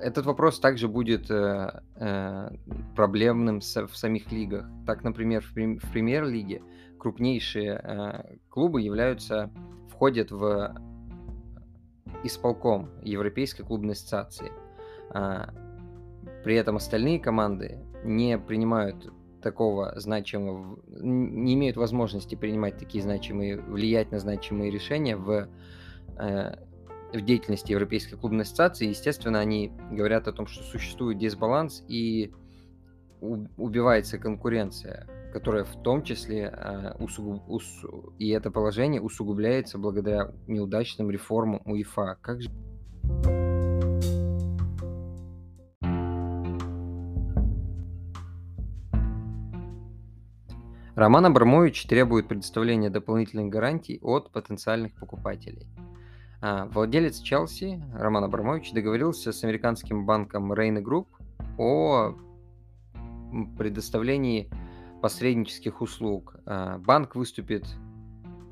этот 0.00 0.24
вопрос 0.24 0.58
также 0.58 0.88
будет 0.88 1.30
э, 1.30 1.82
э, 1.96 2.50
проблемным 2.96 3.60
в 3.60 3.94
самих 3.94 4.32
лигах. 4.32 4.64
Так, 4.86 5.04
например, 5.04 5.42
в 5.42 5.52
премьер-лиге 5.52 6.62
крупнейшие 6.98 7.72
э, 7.74 8.36
клубы 8.48 8.80
являются, 8.80 9.50
входят 9.90 10.30
в 10.30 10.74
исполком 12.24 12.90
Европейской 13.02 13.62
клубной 13.62 13.92
ассоциации. 13.92 14.52
А, 15.10 15.50
при 16.44 16.56
этом 16.56 16.76
остальные 16.76 17.20
команды 17.20 17.80
не 18.04 18.38
принимают 18.38 19.12
такого 19.42 19.98
значимого, 19.98 20.78
не 20.88 21.54
имеют 21.54 21.76
возможности 21.76 22.34
принимать 22.34 22.78
такие 22.78 23.02
значимые, 23.02 23.60
влиять 23.60 24.12
на 24.12 24.18
значимые 24.18 24.70
решения 24.70 25.16
в, 25.16 25.48
э, 26.18 26.56
в 27.12 27.20
деятельности 27.20 27.72
Европейской 27.72 28.16
клубной 28.16 28.42
ассоциации. 28.42 28.88
Естественно, 28.88 29.40
они 29.40 29.72
говорят 29.90 30.28
о 30.28 30.32
том, 30.32 30.46
что 30.46 30.62
существует 30.62 31.18
дисбаланс 31.18 31.84
и 31.88 32.32
убивается 33.20 34.18
конкуренция 34.18 35.08
которое 35.32 35.64
в 35.64 35.82
том 35.82 36.02
числе 36.02 36.52
э, 36.52 36.94
усугуб... 36.98 37.42
ус... 37.48 37.84
и 38.18 38.28
это 38.30 38.50
положение 38.50 39.00
усугубляется 39.00 39.78
благодаря 39.78 40.30
неудачным 40.46 41.10
реформам 41.10 41.62
УЕФА. 41.64 42.18
Как 42.20 42.42
же... 42.42 42.50
Роман 50.94 51.24
Абрамович 51.24 51.86
требует 51.86 52.28
предоставления 52.28 52.90
дополнительных 52.90 53.48
гарантий 53.48 53.98
от 54.02 54.30
потенциальных 54.30 54.92
покупателей. 54.94 55.66
А, 56.42 56.66
владелец 56.66 57.20
Челси 57.20 57.82
Роман 57.94 58.24
Абрамович 58.24 58.72
договорился 58.72 59.32
с 59.32 59.42
американским 59.42 60.04
банком 60.04 60.52
Rain 60.52 60.82
Group 60.82 61.06
о 61.56 62.14
предоставлении 63.56 64.50
посреднических 65.02 65.82
услуг. 65.82 66.36
А, 66.46 66.78
банк 66.78 67.16
выступит 67.16 67.66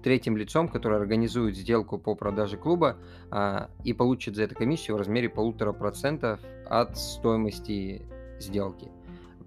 третьим 0.03 0.37
лицом, 0.37 0.69
который 0.69 0.99
организует 0.99 1.57
сделку 1.57 1.97
по 1.97 2.15
продаже 2.15 2.57
клуба 2.57 2.97
а, 3.31 3.71
и 3.85 3.93
получит 3.93 4.37
за 4.37 4.43
это 4.43 4.55
комиссию 4.55 4.97
в 4.97 4.99
размере 4.99 5.29
полутора 5.29 5.73
процентов 5.73 6.41
от 6.67 6.99
стоимости 6.99 8.03
сделки. 8.41 8.91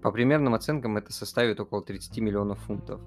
По 0.02 0.10
примерным 0.10 0.54
оценкам 0.54 0.96
это 0.96 1.12
составит 1.12 1.60
около 1.60 1.82
30 1.82 2.18
миллионов 2.18 2.58
фунтов. 2.60 3.00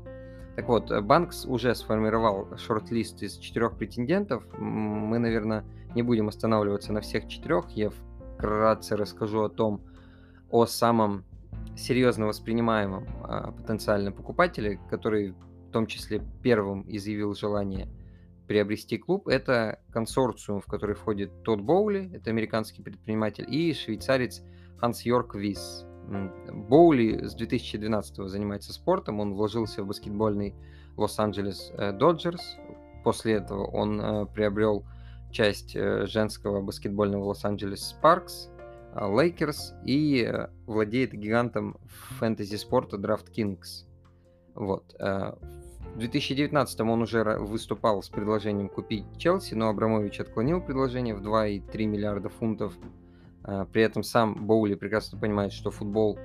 Так 0.55 0.67
вот, 0.67 0.91
Банкс 1.03 1.45
уже 1.45 1.75
сформировал 1.75 2.57
шорт-лист 2.57 3.21
из 3.21 3.37
четырех 3.37 3.77
претендентов. 3.77 4.43
Мы, 4.57 5.19
наверное, 5.19 5.63
не 5.93 6.01
будем 6.01 6.27
останавливаться 6.27 6.93
на 6.93 7.01
всех 7.01 7.27
четырех. 7.27 7.69
Я 7.69 7.91
вкратце 7.91 8.95
расскажу 8.95 9.43
о 9.43 9.49
том, 9.49 9.81
о 10.49 10.65
самом 10.65 11.25
серьезно 11.77 12.27
воспринимаемом 12.27 13.07
а, 13.23 13.51
потенциальном 13.51 14.13
покупателе, 14.13 14.79
который 14.89 15.31
в 15.31 15.71
том 15.71 15.87
числе 15.87 16.21
первым 16.41 16.85
изъявил 16.87 17.35
желание 17.35 17.87
приобрести 18.47 18.97
клуб, 18.97 19.27
это 19.27 19.79
консорциум, 19.91 20.61
в 20.61 20.65
который 20.65 20.95
входит 20.95 21.43
Тодд 21.43 21.61
Боули, 21.61 22.09
это 22.13 22.29
американский 22.29 22.81
предприниматель, 22.81 23.45
и 23.53 23.73
швейцарец 23.73 24.41
Ханс 24.77 25.01
Йорк 25.03 25.35
Вис. 25.35 25.85
Боули 26.69 27.25
с 27.25 27.35
2012 27.35 28.29
занимается 28.29 28.71
спортом, 28.71 29.19
он 29.19 29.33
вложился 29.33 29.83
в 29.83 29.87
баскетбольный 29.87 30.55
Лос-Анджелес 30.95 31.71
э, 31.77 31.91
Доджерс. 31.91 32.57
После 33.03 33.33
этого 33.33 33.65
он 33.65 33.99
э, 33.99 34.25
приобрел 34.27 34.85
часть 35.31 35.75
э, 35.75 36.07
женского 36.07 36.61
баскетбольного 36.61 37.25
Лос-Анджелес 37.25 37.89
Спаркс, 37.89 38.49
Лейкерс 38.95 39.73
и 39.83 40.23
э, 40.23 40.47
владеет 40.65 41.13
гигантом 41.13 41.77
фэнтези 42.19 42.55
спорта 42.55 42.97
DraftKings. 42.97 43.85
Вот. 44.55 44.95
Э, 44.99 45.33
в 45.95 45.99
2019 45.99 46.79
он 46.81 47.01
уже 47.01 47.23
выступал 47.23 48.01
с 48.03 48.09
предложением 48.09 48.69
купить 48.69 49.05
Челси, 49.17 49.55
но 49.55 49.69
Абрамович 49.69 50.19
отклонил 50.19 50.61
предложение 50.61 51.15
в 51.15 51.21
2,3 51.21 51.85
миллиарда 51.85 52.29
фунтов. 52.29 52.73
Э, 53.43 53.65
при 53.71 53.81
этом 53.81 54.03
сам 54.03 54.45
Боули 54.45 54.75
прекрасно 54.75 55.19
понимает, 55.19 55.53
что 55.53 55.71
футбол 55.71 56.17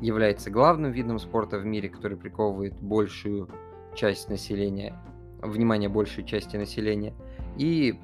является 0.00 0.50
главным 0.50 0.92
видом 0.92 1.18
спорта 1.18 1.58
в 1.58 1.64
мире, 1.64 1.88
который 1.88 2.16
приковывает 2.16 2.80
большую 2.80 3.48
часть 3.94 4.28
населения, 4.28 4.94
внимание 5.40 5.88
большей 5.88 6.24
части 6.24 6.56
населения, 6.56 7.14
и 7.56 7.98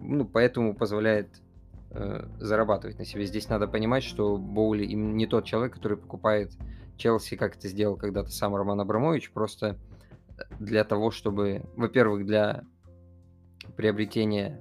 ну, 0.00 0.24
поэтому 0.24 0.74
позволяет 0.74 1.28
э, 1.38 1.47
зарабатывать 1.90 2.98
на 2.98 3.04
себе. 3.04 3.24
Здесь 3.24 3.48
надо 3.48 3.66
понимать, 3.66 4.04
что 4.04 4.36
Боули 4.36 4.84
им 4.84 5.16
не 5.16 5.26
тот 5.26 5.44
человек, 5.44 5.74
который 5.74 5.96
покупает 5.96 6.52
Челси, 6.98 7.36
как 7.36 7.56
это 7.56 7.68
сделал 7.68 7.96
когда-то 7.96 8.30
сам 8.30 8.54
Роман 8.54 8.80
Абрамович, 8.80 9.30
просто 9.30 9.78
для 10.58 10.84
того, 10.84 11.10
чтобы, 11.10 11.62
во-первых, 11.76 12.26
для 12.26 12.64
приобретения 13.76 14.60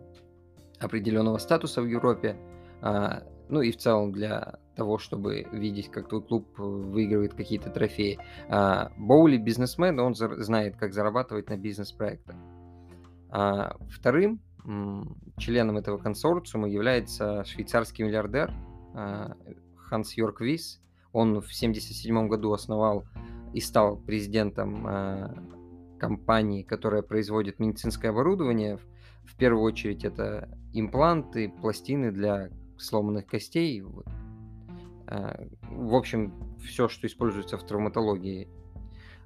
определенного 0.79 1.37
статуса 1.37 1.81
в 1.81 1.87
Европе, 1.87 2.37
а, 2.81 3.23
ну 3.49 3.61
и 3.61 3.71
в 3.71 3.77
целом 3.77 4.11
для 4.11 4.59
того, 4.75 4.99
чтобы 4.99 5.47
видеть, 5.51 5.89
как 5.89 6.07
твой 6.07 6.21
клуб 6.21 6.47
выигрывает 6.57 7.33
какие-то 7.33 7.69
трофеи. 7.69 8.19
А, 8.47 8.91
Боули 8.97 9.37
бизнесмен, 9.37 9.99
он 9.99 10.13
знает, 10.15 10.75
как 10.77 10.93
зарабатывать 10.93 11.49
на 11.49 11.57
бизнес-проектах. 11.57 12.35
А, 13.29 13.75
вторым 13.89 14.39
членом 15.37 15.77
этого 15.77 15.97
консорциума 15.97 16.67
является 16.67 17.43
швейцарский 17.45 18.03
миллиардер 18.03 18.53
Ханс 19.75 20.13
Йорк 20.17 20.41
Вис. 20.41 20.81
Он 21.13 21.35
в 21.35 21.45
1977 21.45 22.27
году 22.27 22.51
основал 22.51 23.05
и 23.53 23.61
стал 23.61 23.97
президентом 23.97 24.85
компании, 25.97 26.63
которая 26.63 27.01
производит 27.01 27.59
медицинское 27.59 28.09
оборудование. 28.09 28.77
В 29.25 29.35
первую 29.35 29.63
очередь 29.63 30.03
это 30.05 30.49
импланты, 30.73 31.49
пластины 31.49 32.11
для 32.11 32.49
сломанных 32.77 33.25
костей. 33.25 33.83
А, 35.07 35.47
в 35.69 35.95
общем, 35.95 36.33
все, 36.63 36.87
что 36.87 37.07
используется 37.07 37.57
в 37.57 37.65
травматологии. 37.65 38.47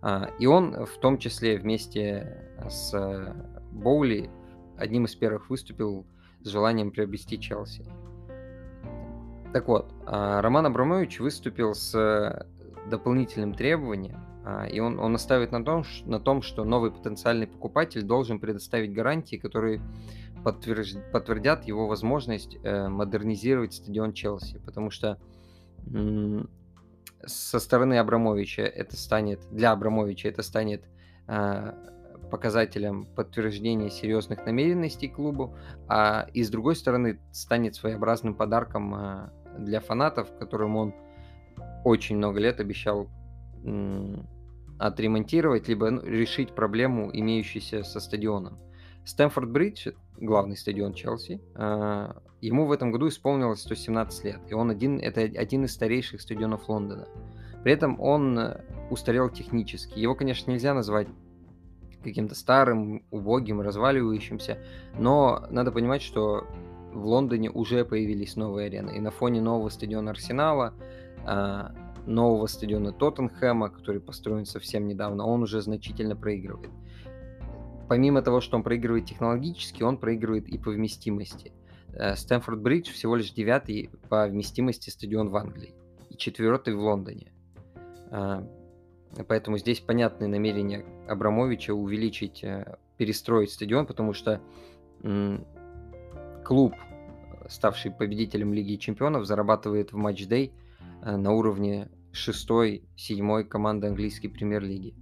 А, 0.01 0.29
и 0.39 0.45
он 0.45 0.85
в 0.85 0.97
том 0.99 1.17
числе 1.17 1.57
вместе 1.57 2.49
с 2.69 3.35
Боули 3.71 4.29
одним 4.77 5.05
из 5.05 5.15
первых 5.15 5.49
выступил 5.49 6.05
с 6.41 6.47
желанием 6.47 6.91
приобрести 6.91 7.39
Челси. 7.39 7.85
Так 9.53 9.67
вот, 9.67 9.93
а, 10.05 10.41
Роман 10.41 10.65
Абрамович 10.65 11.19
выступил 11.19 11.73
с 11.73 12.47
дополнительным 12.89 13.53
требованием, 13.53 14.19
а, 14.43 14.65
и 14.65 14.79
он, 14.79 14.99
он 14.99 15.11
наставит 15.11 15.51
на 15.51 15.63
том, 15.63 15.83
на 16.05 16.19
том, 16.19 16.41
что 16.41 16.63
новый 16.63 16.91
потенциальный 16.91 17.47
покупатель 17.47 18.03
должен 18.03 18.39
предоставить 18.39 18.93
гарантии, 18.93 19.35
которые 19.35 19.81
подтверж, 20.43 20.95
подтвердят 21.11 21.65
его 21.65 21.87
возможность 21.87 22.57
э, 22.63 22.87
модернизировать 22.87 23.73
стадион 23.73 24.13
Челси. 24.13 24.59
Потому 24.65 24.89
что 24.89 25.19
со 27.25 27.59
стороны 27.59 27.97
Абрамовича 27.99 28.63
это 28.63 28.95
станет, 28.95 29.41
для 29.51 29.71
Абрамовича 29.71 30.29
это 30.29 30.43
станет 30.43 30.83
э, 31.27 31.73
показателем 32.31 33.05
подтверждения 33.15 33.91
серьезных 33.91 34.45
намеренностей 34.45 35.07
клубу, 35.07 35.55
а 35.87 36.27
и 36.33 36.41
с 36.41 36.49
другой 36.49 36.75
стороны 36.75 37.19
станет 37.31 37.75
своеобразным 37.75 38.33
подарком 38.33 38.95
э, 38.95 39.29
для 39.59 39.79
фанатов, 39.81 40.35
которым 40.39 40.77
он 40.77 40.95
очень 41.83 42.17
много 42.17 42.39
лет 42.39 42.59
обещал 42.59 43.09
отремонтировать, 44.79 45.67
либо 45.67 45.91
ну, 45.91 46.01
решить 46.01 46.55
проблему, 46.55 47.11
имеющуюся 47.13 47.83
со 47.83 47.99
стадионом. 47.99 48.57
Стэнфорд 49.05 49.49
Бридж, 49.49 49.89
главный 50.17 50.57
стадион 50.57 50.93
Челси, 50.93 51.41
а, 51.53 52.19
ему 52.41 52.65
в 52.65 52.71
этом 52.71 52.91
году 52.91 53.07
исполнилось 53.07 53.61
117 53.61 54.25
лет, 54.25 54.39
и 54.47 54.53
он 54.53 54.71
один, 54.71 54.97
это 54.97 55.21
один 55.21 55.65
из 55.65 55.73
старейших 55.73 56.21
стадионов 56.21 56.67
Лондона. 56.67 57.07
При 57.63 57.73
этом 57.73 57.99
он 57.99 58.39
устарел 58.89 59.29
технически. 59.29 59.99
Его, 59.99 60.15
конечно, 60.15 60.49
нельзя 60.49 60.73
назвать 60.73 61.07
каким-то 62.03 62.35
старым, 62.35 63.03
убогим, 63.11 63.61
разваливающимся, 63.61 64.59
но 64.97 65.45
надо 65.49 65.71
понимать, 65.71 66.01
что 66.01 66.47
в 66.93 67.05
Лондоне 67.05 67.49
уже 67.49 67.85
появились 67.85 68.35
новые 68.35 68.67
арены, 68.67 68.91
и 68.97 68.99
на 68.99 69.11
фоне 69.11 69.41
нового 69.41 69.69
стадиона 69.69 70.11
Арсенала 70.11 70.73
а, 71.25 71.73
нового 72.05 72.47
стадиона 72.47 72.91
Тоттенхэма, 72.91 73.69
который 73.69 74.01
построен 74.01 74.45
совсем 74.45 74.87
недавно, 74.87 75.25
он 75.25 75.43
уже 75.43 75.61
значительно 75.61 76.15
проигрывает. 76.15 76.71
Помимо 77.87 78.21
того, 78.21 78.41
что 78.41 78.57
он 78.57 78.63
проигрывает 78.63 79.05
технологически, 79.05 79.83
он 79.83 79.97
проигрывает 79.97 80.47
и 80.47 80.57
по 80.57 80.71
вместимости. 80.71 81.51
Э, 81.93 82.15
Стэнфорд 82.15 82.61
Бридж 82.61 82.89
всего 82.91 83.15
лишь 83.15 83.33
девятый 83.33 83.89
по 84.07 84.25
вместимости 84.27 84.89
стадион 84.89 85.29
в 85.29 85.35
Англии 85.35 85.73
и 86.09 86.15
четвертый 86.15 86.73
в 86.73 86.79
Лондоне. 86.79 87.31
Э, 89.17 89.23
поэтому 89.23 89.57
здесь 89.57 89.79
понятные 89.79 90.27
намерения 90.27 90.85
Абрамовича 91.07 91.73
увеличить, 91.73 92.43
э, 92.43 92.77
перестроить 92.97 93.51
стадион, 93.51 93.85
потому 93.85 94.13
что 94.13 94.41
клуб, 96.45 96.75
ставший 97.49 97.89
победителем 97.89 98.53
Лиги 98.53 98.75
Чемпионов, 98.75 99.25
зарабатывает 99.25 99.93
в 99.93 99.95
матч-дей 99.95 100.53
на 101.03 101.31
уровне 101.31 101.89
шестой, 102.11 102.83
седьмой 102.95 103.43
команды 103.43 103.87
английской 103.87 104.27
премьер-лиги. 104.27 104.93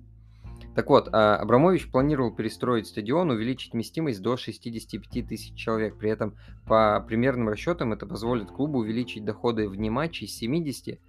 Так 0.76 0.90
вот, 0.90 1.10
а, 1.12 1.36
Абрамович 1.38 1.92
планировал 1.92 2.32
перестроить 2.32 2.88
стадион, 2.88 3.32
увеличить 3.32 3.74
вместимость 3.74 4.22
до 4.22 4.38
65 4.38 5.28
тысяч 5.28 5.54
человек. 5.56 5.98
При 5.98 6.10
этом, 6.10 6.36
по 6.68 7.04
примерным 7.06 7.50
расчетам, 7.50 7.92
это 7.92 8.06
позволит 8.06 8.52
клубу 8.52 8.80
увеличить 8.80 9.26
доходы 9.26 9.68
вне 9.68 9.90
матчей 9.90 10.28
с 10.28 10.38
70 10.38 11.00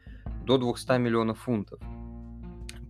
до 0.44 0.58
200 0.58 0.98
миллионов 0.98 1.38
фунтов. 1.40 1.80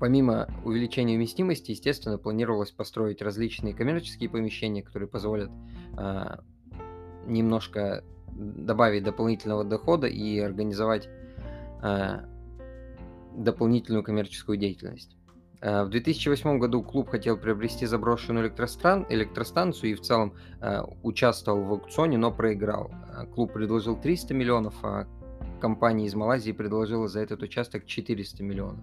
Помимо 0.00 0.48
увеличения 0.64 1.16
вместимости, 1.16 1.72
естественно, 1.72 2.16
планировалось 2.16 2.70
построить 2.70 3.20
различные 3.20 3.74
коммерческие 3.74 4.30
помещения, 4.30 4.82
которые 4.82 5.10
позволят 5.10 5.50
э, 5.98 6.36
немножко 7.26 8.02
добавить 8.32 9.04
дополнительного 9.04 9.62
дохода 9.62 10.06
и 10.06 10.38
организовать 10.38 11.10
э, 11.82 12.20
дополнительную 13.36 14.02
коммерческую 14.02 14.56
деятельность. 14.56 15.18
Э, 15.60 15.84
в 15.84 15.90
2008 15.90 16.58
году 16.58 16.82
клуб 16.82 17.10
хотел 17.10 17.36
приобрести 17.36 17.84
заброшенную 17.84 18.46
электростран, 18.46 19.04
электростанцию 19.10 19.90
и 19.90 19.94
в 19.94 20.00
целом 20.00 20.32
э, 20.62 20.80
участвовал 21.02 21.62
в 21.64 21.72
аукционе, 21.72 22.16
но 22.16 22.32
проиграл. 22.32 22.90
Клуб 23.34 23.52
предложил 23.52 24.00
300 24.00 24.32
миллионов, 24.32 24.74
а 24.82 25.06
компания 25.60 26.06
из 26.06 26.14
Малайзии 26.14 26.52
предложила 26.52 27.06
за 27.06 27.20
этот 27.20 27.42
участок 27.42 27.84
400 27.84 28.42
миллионов. 28.42 28.82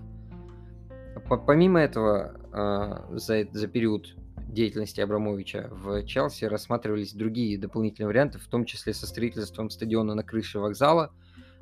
Помимо 1.20 1.80
этого, 1.80 3.08
за, 3.12 3.48
за 3.52 3.68
период 3.68 4.16
деятельности 4.48 5.02
Абрамовича 5.02 5.70
в 5.72 6.04
Челси 6.06 6.46
рассматривались 6.46 7.14
другие 7.14 7.58
дополнительные 7.58 8.08
варианты, 8.08 8.40
в 8.40 8.48
том 8.48 8.66
числе 8.66 8.94
со 8.94 9.06
строительством 9.06 9.70
стадиона 9.70 10.16
на 10.16 10.24
крыше 10.24 10.60
вокзала 10.60 11.12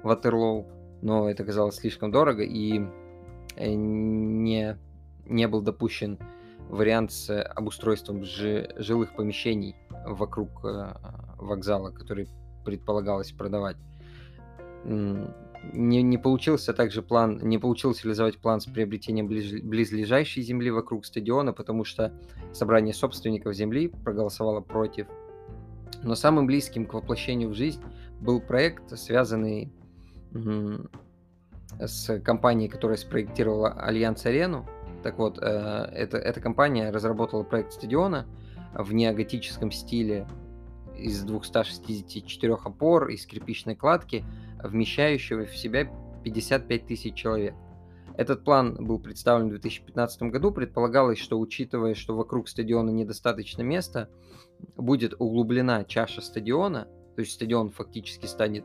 Ватерлоу, 0.04 0.68
но 1.02 1.30
это 1.30 1.44
казалось 1.44 1.76
слишком 1.76 2.12
дорого 2.12 2.44
и 2.44 2.82
не, 3.58 4.78
не 5.26 5.48
был 5.48 5.62
допущен 5.62 6.20
вариант 6.70 7.12
с 7.12 7.44
обустройством 7.44 8.24
жилых 8.24 9.16
помещений 9.16 9.76
вокруг 10.06 10.50
э, 10.64 10.94
вокзала, 11.38 11.92
который 11.92 12.28
предполагалось 12.64 13.32
продавать. 13.32 13.78
Не, 15.74 16.02
не 16.02 16.18
получился 16.18 16.74
также 16.74 17.02
план, 17.02 17.40
не 17.42 17.58
получилось 17.58 18.04
реализовать 18.04 18.38
план 18.38 18.60
с 18.60 18.66
приобретением 18.66 19.28
ближ, 19.28 19.62
близлежащей 19.62 20.42
земли 20.42 20.72
вокруг 20.72 21.06
стадиона, 21.06 21.54
потому 21.54 21.84
что 21.84 22.14
собрание 22.54 22.94
собственников 22.94 23.56
земли 23.56 23.88
проголосовало 23.88 24.62
против. 24.62 25.08
Но 26.04 26.16
самым 26.16 26.46
близким 26.46 26.86
к 26.86 26.94
воплощению 26.94 27.50
в 27.50 27.56
жизнь 27.56 27.82
был 28.22 28.40
проект, 28.40 28.98
связанный 28.98 29.72
с 31.80 32.20
компанией, 32.20 32.70
которая 32.70 32.98
спроектировала 32.98 33.72
Альянс 33.72 34.26
Арену. 34.26 34.66
Так 35.04 35.18
вот, 35.18 35.40
э, 35.42 35.90
эта, 35.94 36.18
эта 36.18 36.42
компания 36.42 36.90
разработала 36.90 37.44
проект 37.44 37.74
стадиона 37.74 38.26
в 38.74 38.94
неоготическом 38.94 39.72
стиле 39.72 40.28
из 40.98 41.24
264 41.24 42.54
опор 42.54 43.10
и 43.10 43.18
скрипичной 43.18 43.76
кладки, 43.76 44.24
вмещающего 44.64 45.46
в 45.46 45.56
себя 45.56 45.90
55 46.24 46.88
тысяч 46.88 47.16
человек. 47.16 47.56
Этот 48.18 48.44
план 48.44 48.76
был 48.80 49.00
представлен 49.00 49.48
в 49.48 49.52
2015 49.52 50.24
году. 50.24 50.52
Предполагалось, 50.52 51.20
что 51.20 51.40
учитывая, 51.40 51.96
что 51.96 52.16
вокруг 52.16 52.48
стадиона 52.48 52.90
недостаточно 52.90 53.62
места, 53.62 54.10
будет 54.78 55.16
углублена 55.20 55.84
чаша 55.84 56.22
стадиона, 56.22 56.88
то 57.16 57.22
есть 57.22 57.34
стадион 57.34 57.72
фактически 57.72 58.26
станет 58.26 58.64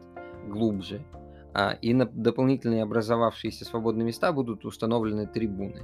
глубже, 0.48 1.04
а, 1.52 1.72
и 1.82 1.92
на 1.94 2.06
дополнительные 2.06 2.82
образовавшиеся 2.82 3.64
свободные 3.64 4.06
места 4.06 4.32
будут 4.32 4.64
установлены 4.64 5.26
трибуны. 5.26 5.82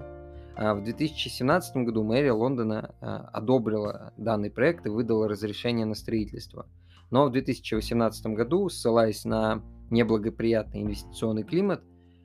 А, 0.54 0.74
в 0.74 0.82
2017 0.84 1.76
году 1.84 2.02
мэрия 2.02 2.32
Лондона 2.32 2.94
а, 3.00 3.28
одобрила 3.32 4.12
данный 4.16 4.50
проект 4.50 4.86
и 4.86 4.90
выдала 4.90 5.28
разрешение 5.28 5.86
на 5.86 5.94
строительство. 5.94 6.66
Но 7.10 7.26
в 7.26 7.32
2018 7.32 8.26
году, 8.26 8.68
ссылаясь 8.68 9.24
на 9.24 9.62
неблагоприятный 9.90 10.82
инвестиционный 10.82 11.42
климат, 11.42 11.82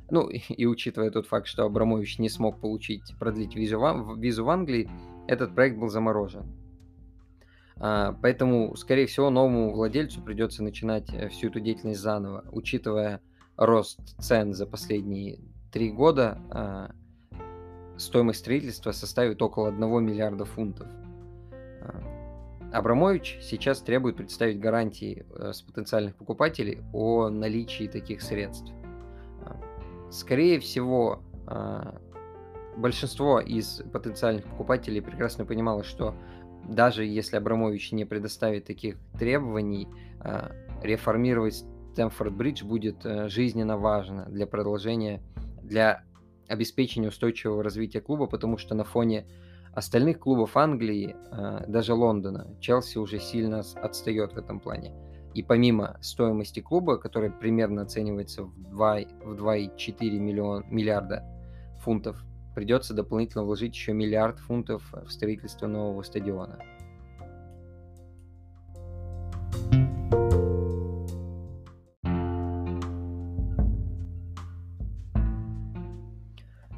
ну 0.09 0.27
и 0.29 0.65
учитывая 0.65 1.11
тот 1.11 1.27
факт, 1.27 1.47
что 1.47 1.63
Абрамович 1.63 2.19
не 2.19 2.29
смог 2.29 2.59
получить, 2.59 3.15
продлить 3.19 3.55
визу 3.55 3.79
в, 3.79 4.19
визу 4.19 4.45
в 4.45 4.49
Англии, 4.49 4.89
этот 5.27 5.55
проект 5.55 5.77
был 5.77 5.89
заморожен. 5.89 6.45
А, 7.77 8.15
поэтому, 8.21 8.75
скорее 8.75 9.07
всего, 9.07 9.29
новому 9.29 9.73
владельцу 9.73 10.21
придется 10.21 10.61
начинать 10.61 11.11
э, 11.11 11.29
всю 11.29 11.47
эту 11.47 11.59
деятельность 11.59 11.99
заново, 11.99 12.45
учитывая 12.51 13.21
рост 13.57 13.99
цен 14.19 14.53
за 14.53 14.67
последние 14.67 15.39
три 15.71 15.89
года, 15.89 16.39
а, 16.51 16.91
стоимость 17.97 18.39
строительства 18.39 18.91
составит 18.91 19.41
около 19.41 19.69
1 19.69 19.79
миллиарда 20.03 20.45
фунтов. 20.45 20.87
Абрамович 22.71 23.39
сейчас 23.41 23.81
требует 23.81 24.17
представить 24.17 24.59
гарантии 24.59 25.25
э, 25.35 25.51
с 25.53 25.61
потенциальных 25.61 26.15
покупателей 26.15 26.81
о 26.93 27.29
наличии 27.29 27.87
таких 27.87 28.21
средств. 28.21 28.71
Скорее 30.11 30.59
всего, 30.59 31.23
большинство 32.75 33.39
из 33.39 33.81
потенциальных 33.93 34.43
покупателей 34.43 35.01
прекрасно 35.01 35.45
понимало, 35.45 35.85
что 35.85 36.15
даже 36.67 37.05
если 37.05 37.37
Абрамович 37.37 37.93
не 37.93 38.03
предоставит 38.03 38.65
таких 38.65 38.97
требований, 39.17 39.87
реформировать 40.83 41.63
Стэнфорд 41.91 42.33
Бридж 42.33 42.63
будет 42.63 43.05
э, 43.05 43.27
жизненно 43.27 43.77
важно 43.77 44.25
для 44.29 44.47
продолжения, 44.47 45.21
для 45.61 46.03
обеспечения 46.47 47.09
устойчивого 47.09 47.63
развития 47.63 48.01
клуба, 48.01 48.27
потому 48.27 48.57
что 48.57 48.75
на 48.75 48.83
фоне 48.83 49.25
остальных 49.73 50.19
клубов 50.19 50.57
Англии, 50.57 51.15
а, 51.31 51.65
даже 51.67 51.93
Лондона, 51.93 52.47
Челси 52.59 52.97
уже 52.97 53.19
сильно 53.19 53.59
отстает 53.59 54.33
в 54.33 54.37
этом 54.37 54.59
плане. 54.59 54.93
И 55.33 55.43
помимо 55.43 55.97
стоимости 56.01 56.59
клуба, 56.59 56.97
которая 56.97 57.31
примерно 57.31 57.83
оценивается 57.83 58.43
в 58.43 58.53
2,4 58.73 60.19
миллион, 60.19 60.65
миллиарда 60.69 61.23
фунтов, 61.79 62.21
придется 62.53 62.93
дополнительно 62.93 63.45
вложить 63.45 63.73
еще 63.73 63.93
миллиард 63.93 64.39
фунтов 64.39 64.83
в 64.91 65.09
строительство 65.09 65.67
нового 65.67 66.03
стадиона. 66.03 66.59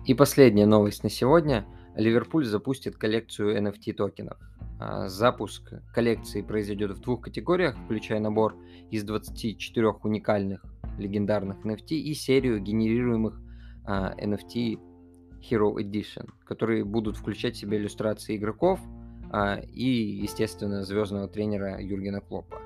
И 0.06 0.13
последняя 0.13 0.65
новость 0.65 1.03
на 1.03 1.10
сегодня. 1.10 1.65
Ливерпуль 1.95 2.45
запустит 2.45 2.95
коллекцию 2.97 3.58
NFT 3.62 3.93
токенов. 3.93 4.38
А, 4.79 5.08
запуск 5.08 5.73
коллекции 5.93 6.41
произойдет 6.41 6.91
в 6.91 6.99
двух 7.01 7.21
категориях, 7.21 7.75
включая 7.86 8.19
набор 8.19 8.56
из 8.91 9.03
24 9.03 9.89
уникальных 10.03 10.65
легендарных 10.97 11.65
NFT 11.65 11.95
и 11.95 12.13
серию 12.13 12.60
генерируемых 12.60 13.39
NFT 13.86 14.77
а, 14.77 14.93
Hero 15.43 15.75
Edition, 15.75 16.29
которые 16.45 16.84
будут 16.84 17.17
включать 17.17 17.56
в 17.56 17.60
себя 17.60 17.77
иллюстрации 17.77 18.36
игроков 18.36 18.79
а, 19.32 19.60
и, 19.60 19.86
естественно, 19.86 20.84
звездного 20.84 21.27
тренера 21.27 21.82
Юргена 21.82 22.21
Клопа. 22.21 22.62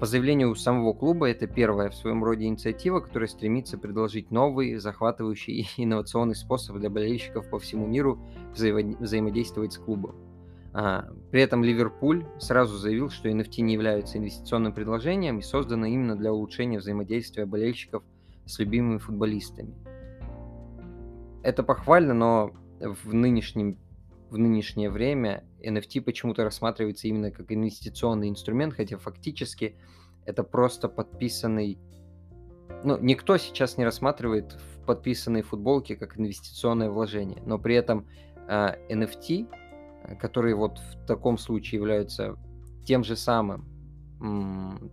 По 0.00 0.06
заявлению 0.06 0.54
самого 0.54 0.92
клуба, 0.92 1.28
это 1.28 1.46
первая 1.46 1.90
в 1.90 1.94
своем 1.94 2.22
роде 2.22 2.46
инициатива, 2.46 3.00
которая 3.00 3.28
стремится 3.28 3.78
предложить 3.78 4.30
новый, 4.30 4.76
захватывающий 4.76 5.68
и 5.76 5.84
инновационный 5.84 6.36
способ 6.36 6.76
для 6.76 6.88
болельщиков 6.88 7.48
по 7.50 7.58
всему 7.58 7.86
миру 7.86 8.20
взаимо- 8.54 8.96
взаимодействовать 8.98 9.72
с 9.72 9.78
клубом. 9.78 10.14
А, 10.72 11.08
при 11.32 11.42
этом 11.42 11.64
Ливерпуль 11.64 12.24
сразу 12.38 12.76
заявил, 12.76 13.10
что 13.10 13.28
NFT 13.28 13.62
не 13.62 13.72
являются 13.72 14.18
инвестиционным 14.18 14.72
предложением 14.72 15.38
и 15.38 15.42
создано 15.42 15.86
именно 15.86 16.14
для 16.14 16.32
улучшения 16.32 16.78
взаимодействия 16.78 17.46
болельщиков 17.46 18.04
с 18.46 18.58
любимыми 18.58 18.98
футболистами 18.98 19.74
это 21.42 21.62
похвально, 21.62 22.14
но 22.14 22.52
в 22.80 23.14
нынешнем 23.14 23.78
в 24.30 24.36
нынешнее 24.36 24.90
время 24.90 25.44
NFT 25.62 26.00
почему-то 26.02 26.44
рассматривается 26.44 27.08
именно 27.08 27.30
как 27.30 27.50
инвестиционный 27.50 28.28
инструмент, 28.28 28.74
хотя 28.74 28.98
фактически 28.98 29.76
это 30.24 30.42
просто 30.42 30.88
подписанный... 30.88 31.78
Ну, 32.84 32.98
никто 32.98 33.36
сейчас 33.38 33.76
не 33.76 33.84
рассматривает 33.84 34.52
в 34.52 34.84
подписанные 34.84 35.42
футболки 35.42 35.94
как 35.94 36.18
инвестиционное 36.18 36.90
вложение, 36.90 37.42
но 37.44 37.58
при 37.58 37.74
этом 37.74 38.06
э, 38.48 38.76
NFT, 38.88 39.48
которые 40.18 40.54
вот 40.54 40.78
в 40.78 41.06
таком 41.06 41.38
случае 41.38 41.80
являются 41.80 42.36
тем 42.84 43.04
же 43.04 43.16
самым, 43.16 43.66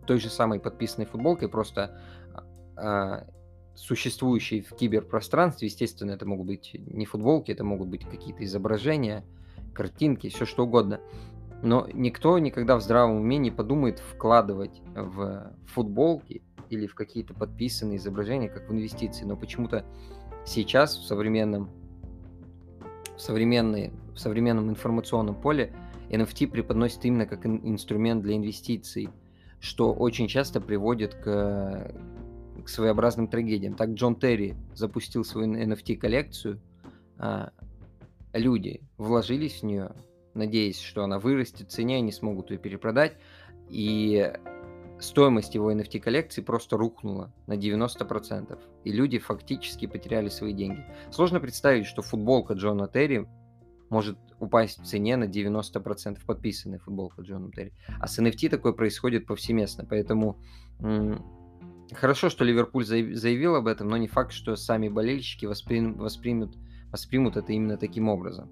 той 0.06 0.20
же 0.20 0.30
самой 0.30 0.60
подписанной 0.60 1.06
футболкой, 1.06 1.50
просто 1.50 2.00
э, 2.78 3.26
существующие 3.76 4.62
в 4.62 4.76
киберпространстве. 4.76 5.68
Естественно, 5.68 6.12
это 6.12 6.26
могут 6.26 6.48
быть 6.48 6.72
не 6.74 7.06
футболки, 7.06 7.52
это 7.52 7.64
могут 7.64 7.90
быть 7.90 8.06
какие-то 8.06 8.44
изображения, 8.44 9.26
картинки, 9.76 10.30
все 10.30 10.46
что 10.46 10.64
угодно. 10.64 11.00
Но 11.62 11.88
никто 11.94 12.38
никогда 12.40 12.78
в 12.78 12.82
здравом 12.82 13.18
уме 13.18 13.38
не 13.38 13.52
подумает 13.52 14.00
вкладывать 14.00 14.82
в 14.94 15.54
футболки 15.68 16.42
или 16.70 16.88
в 16.88 16.96
какие-то 16.96 17.34
подписанные 17.34 17.98
изображения, 17.98 18.50
как 18.50 18.70
в 18.70 18.74
инвестиции. 18.74 19.26
Но 19.26 19.36
почему-то 19.36 19.86
сейчас 20.46 20.98
в 20.98 21.06
современном, 21.06 21.70
в, 23.16 23.22
современной, 23.22 23.92
в 24.14 24.20
современном 24.20 24.70
информационном 24.70 25.36
поле 25.36 25.74
NFT 26.10 26.48
преподносит 26.48 27.06
именно 27.06 27.26
как 27.26 27.46
инструмент 27.46 28.24
для 28.24 28.36
инвестиций, 28.36 29.10
что 29.60 29.94
очень 29.94 30.28
часто 30.28 30.62
приводит 30.62 31.16
к 31.16 31.94
к 32.66 32.70
своеобразным 32.70 33.28
трагедиям. 33.28 33.76
Так 33.76 33.92
Джон 33.92 34.16
Терри 34.16 34.56
запустил 34.74 35.24
свою 35.24 35.54
NFT-коллекцию, 35.54 36.60
люди 38.38 38.82
вложились 38.98 39.62
в 39.62 39.64
нее, 39.64 39.92
надеясь, 40.34 40.80
что 40.80 41.04
она 41.04 41.20
вырастет 41.20 41.68
в 41.68 41.72
цене, 41.72 41.98
они 41.98 42.12
смогут 42.12 42.52
ее 42.52 42.58
перепродать, 42.58 43.18
и 43.70 44.32
стоимость 45.00 45.56
его 45.56 45.72
NFT-коллекции 45.72 46.42
просто 46.42 46.78
рухнула 46.78 47.34
на 47.48 47.54
90%, 47.54 48.58
и 48.84 48.92
люди 48.92 49.20
фактически 49.20 49.88
потеряли 49.88 50.30
свои 50.30 50.54
деньги. 50.54 50.86
Сложно 51.12 51.40
представить, 51.40 51.86
что 51.86 52.02
футболка 52.02 52.54
Джона 52.54 52.88
Терри 52.88 53.28
может 53.90 54.18
упасть 54.40 54.80
в 54.80 54.86
цене 54.86 55.16
на 55.16 55.26
90% 55.26 56.20
подписанная 56.26 56.80
футболка 56.80 57.22
Джона 57.22 57.52
Терри. 57.52 57.74
А 58.00 58.08
с 58.08 58.20
NFT 58.20 58.50
такое 58.50 58.74
происходит 58.74 59.26
повсеместно, 59.26 59.86
поэтому 59.86 60.40
Хорошо, 61.92 62.30
что 62.30 62.44
Ливерпуль 62.44 62.84
заявил 62.84 63.56
об 63.56 63.68
этом, 63.68 63.90
но 63.90 63.98
не 63.98 64.08
факт, 64.08 64.32
что 64.32 64.56
сами 64.56 64.90
болельщики 64.90 65.46
воспримут, 65.46 65.98
воспримут, 65.98 66.58
воспримут 66.96 67.36
это 67.36 67.52
именно 67.52 67.76
таким 67.78 68.08
образом. 68.08 68.50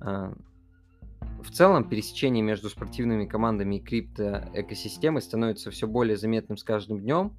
А, 0.00 0.32
в 1.42 1.50
целом, 1.50 1.88
пересечение 1.88 2.40
между 2.40 2.68
спортивными 2.68 3.26
командами 3.26 3.76
и 3.76 3.80
крипто-экосистемой 3.80 5.20
становится 5.20 5.72
все 5.72 5.88
более 5.88 6.16
заметным 6.16 6.56
с 6.56 6.62
каждым 6.62 7.00
днем, 7.00 7.32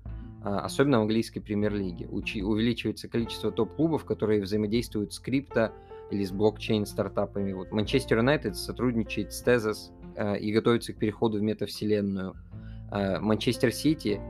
а, 0.43 0.59
особенно 0.59 0.99
в 0.99 1.03
английской 1.03 1.39
премьер-лиге. 1.39 2.09
Увеличивается 2.09 3.07
количество 3.07 3.53
топ-клубов, 3.53 4.03
которые 4.03 4.41
взаимодействуют 4.41 5.13
с 5.13 5.19
крипто 5.19 5.71
или 6.11 6.25
с 6.25 6.33
блокчейн-стартапами. 6.33 7.53
Вот 7.53 7.71
Манчестер 7.71 8.17
Юнайтед 8.17 8.57
сотрудничает 8.57 9.31
с 9.31 9.41
Tezos 9.47 9.93
а, 10.17 10.33
и 10.33 10.51
готовится 10.51 10.91
к 10.91 10.97
переходу 10.97 11.39
в 11.39 11.41
метавселенную. 11.41 12.35
Манчестер 13.21 13.71
Сити 13.71 14.21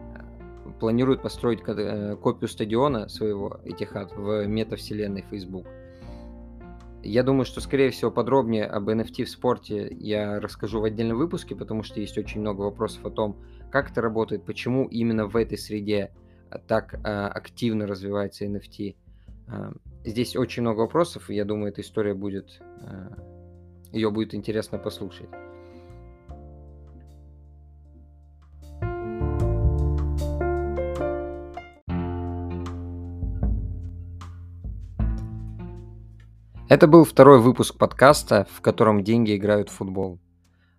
планирует 0.80 1.21
построить 1.21 1.60
э, 1.67 2.15
копию 2.15 2.47
стадиона 2.47 3.10
своего 3.10 3.60
Этихад 3.65 4.13
в 4.15 4.45
метавселенной 4.45 5.26
Facebook. 5.30 5.65
Я 7.04 7.24
думаю, 7.24 7.44
что, 7.44 7.60
скорее 7.60 7.89
всего, 7.89 8.12
подробнее 8.12 8.66
об 8.66 8.88
NFT 8.88 9.26
в 9.26 9.30
спорте 9.30 9.89
я 10.00 10.39
расскажу 10.39 10.80
в 10.80 10.86
отдельном 10.86 11.18
выпуске, 11.18 11.54
потому 11.54 11.84
что 11.84 12.00
есть 12.00 12.18
очень 12.18 12.39
много 12.39 12.62
вопросов 12.62 13.06
о 13.06 13.10
том, 13.10 13.38
как 13.72 13.92
это 13.92 14.02
работает, 14.02 14.46
почему 14.46 14.88
именно 14.88 15.28
в 15.28 15.36
этой 15.36 15.58
среде 15.58 16.12
э, 16.50 16.60
так 16.66 16.96
а, 17.04 17.28
активно 17.28 17.88
развивается 17.88 18.46
NFT. 18.46 18.96
А, 19.48 19.74
здесь 20.06 20.38
очень 20.38 20.62
много 20.62 20.82
вопросов, 20.82 21.30
и 21.30 21.36
я 21.36 21.44
думаю, 21.44 21.72
эта 21.72 21.82
история 21.82 22.13
будет, 22.13 22.62
а, 22.82 23.18
ее 23.92 24.10
будет 24.10 24.34
интересно 24.34 24.78
послушать. 24.78 25.30
Это 36.74 36.88
был 36.88 37.04
второй 37.04 37.40
выпуск 37.40 37.78
подкаста, 37.78 38.48
в 38.52 38.60
котором 38.62 39.04
деньги 39.04 39.38
играют 39.38 39.70
в 39.70 39.74
футбол. 39.74 40.20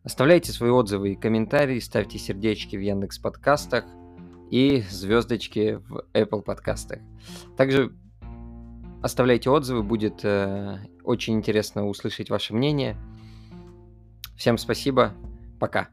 Оставляйте 0.02 0.50
свои 0.50 0.70
отзывы 0.70 1.12
и 1.12 1.14
комментарии, 1.14 1.78
ставьте 1.78 2.18
сердечки 2.18 2.74
в 2.74 2.80
Яндекс 2.80 3.20
подкастах 3.20 3.84
и 4.50 4.82
звездочки 4.90 5.80
в 5.88 6.04
Apple 6.12 6.42
подкастах. 6.42 6.98
Также 7.56 7.94
оставляйте 9.04 9.50
отзывы, 9.50 9.84
будет 9.84 10.24
э, 10.24 10.78
очень 11.04 11.34
интересно 11.34 11.86
услышать 11.86 12.28
ваше 12.28 12.54
мнение. 12.54 12.96
Всем 14.36 14.58
спасибо, 14.58 15.14
пока. 15.60 15.90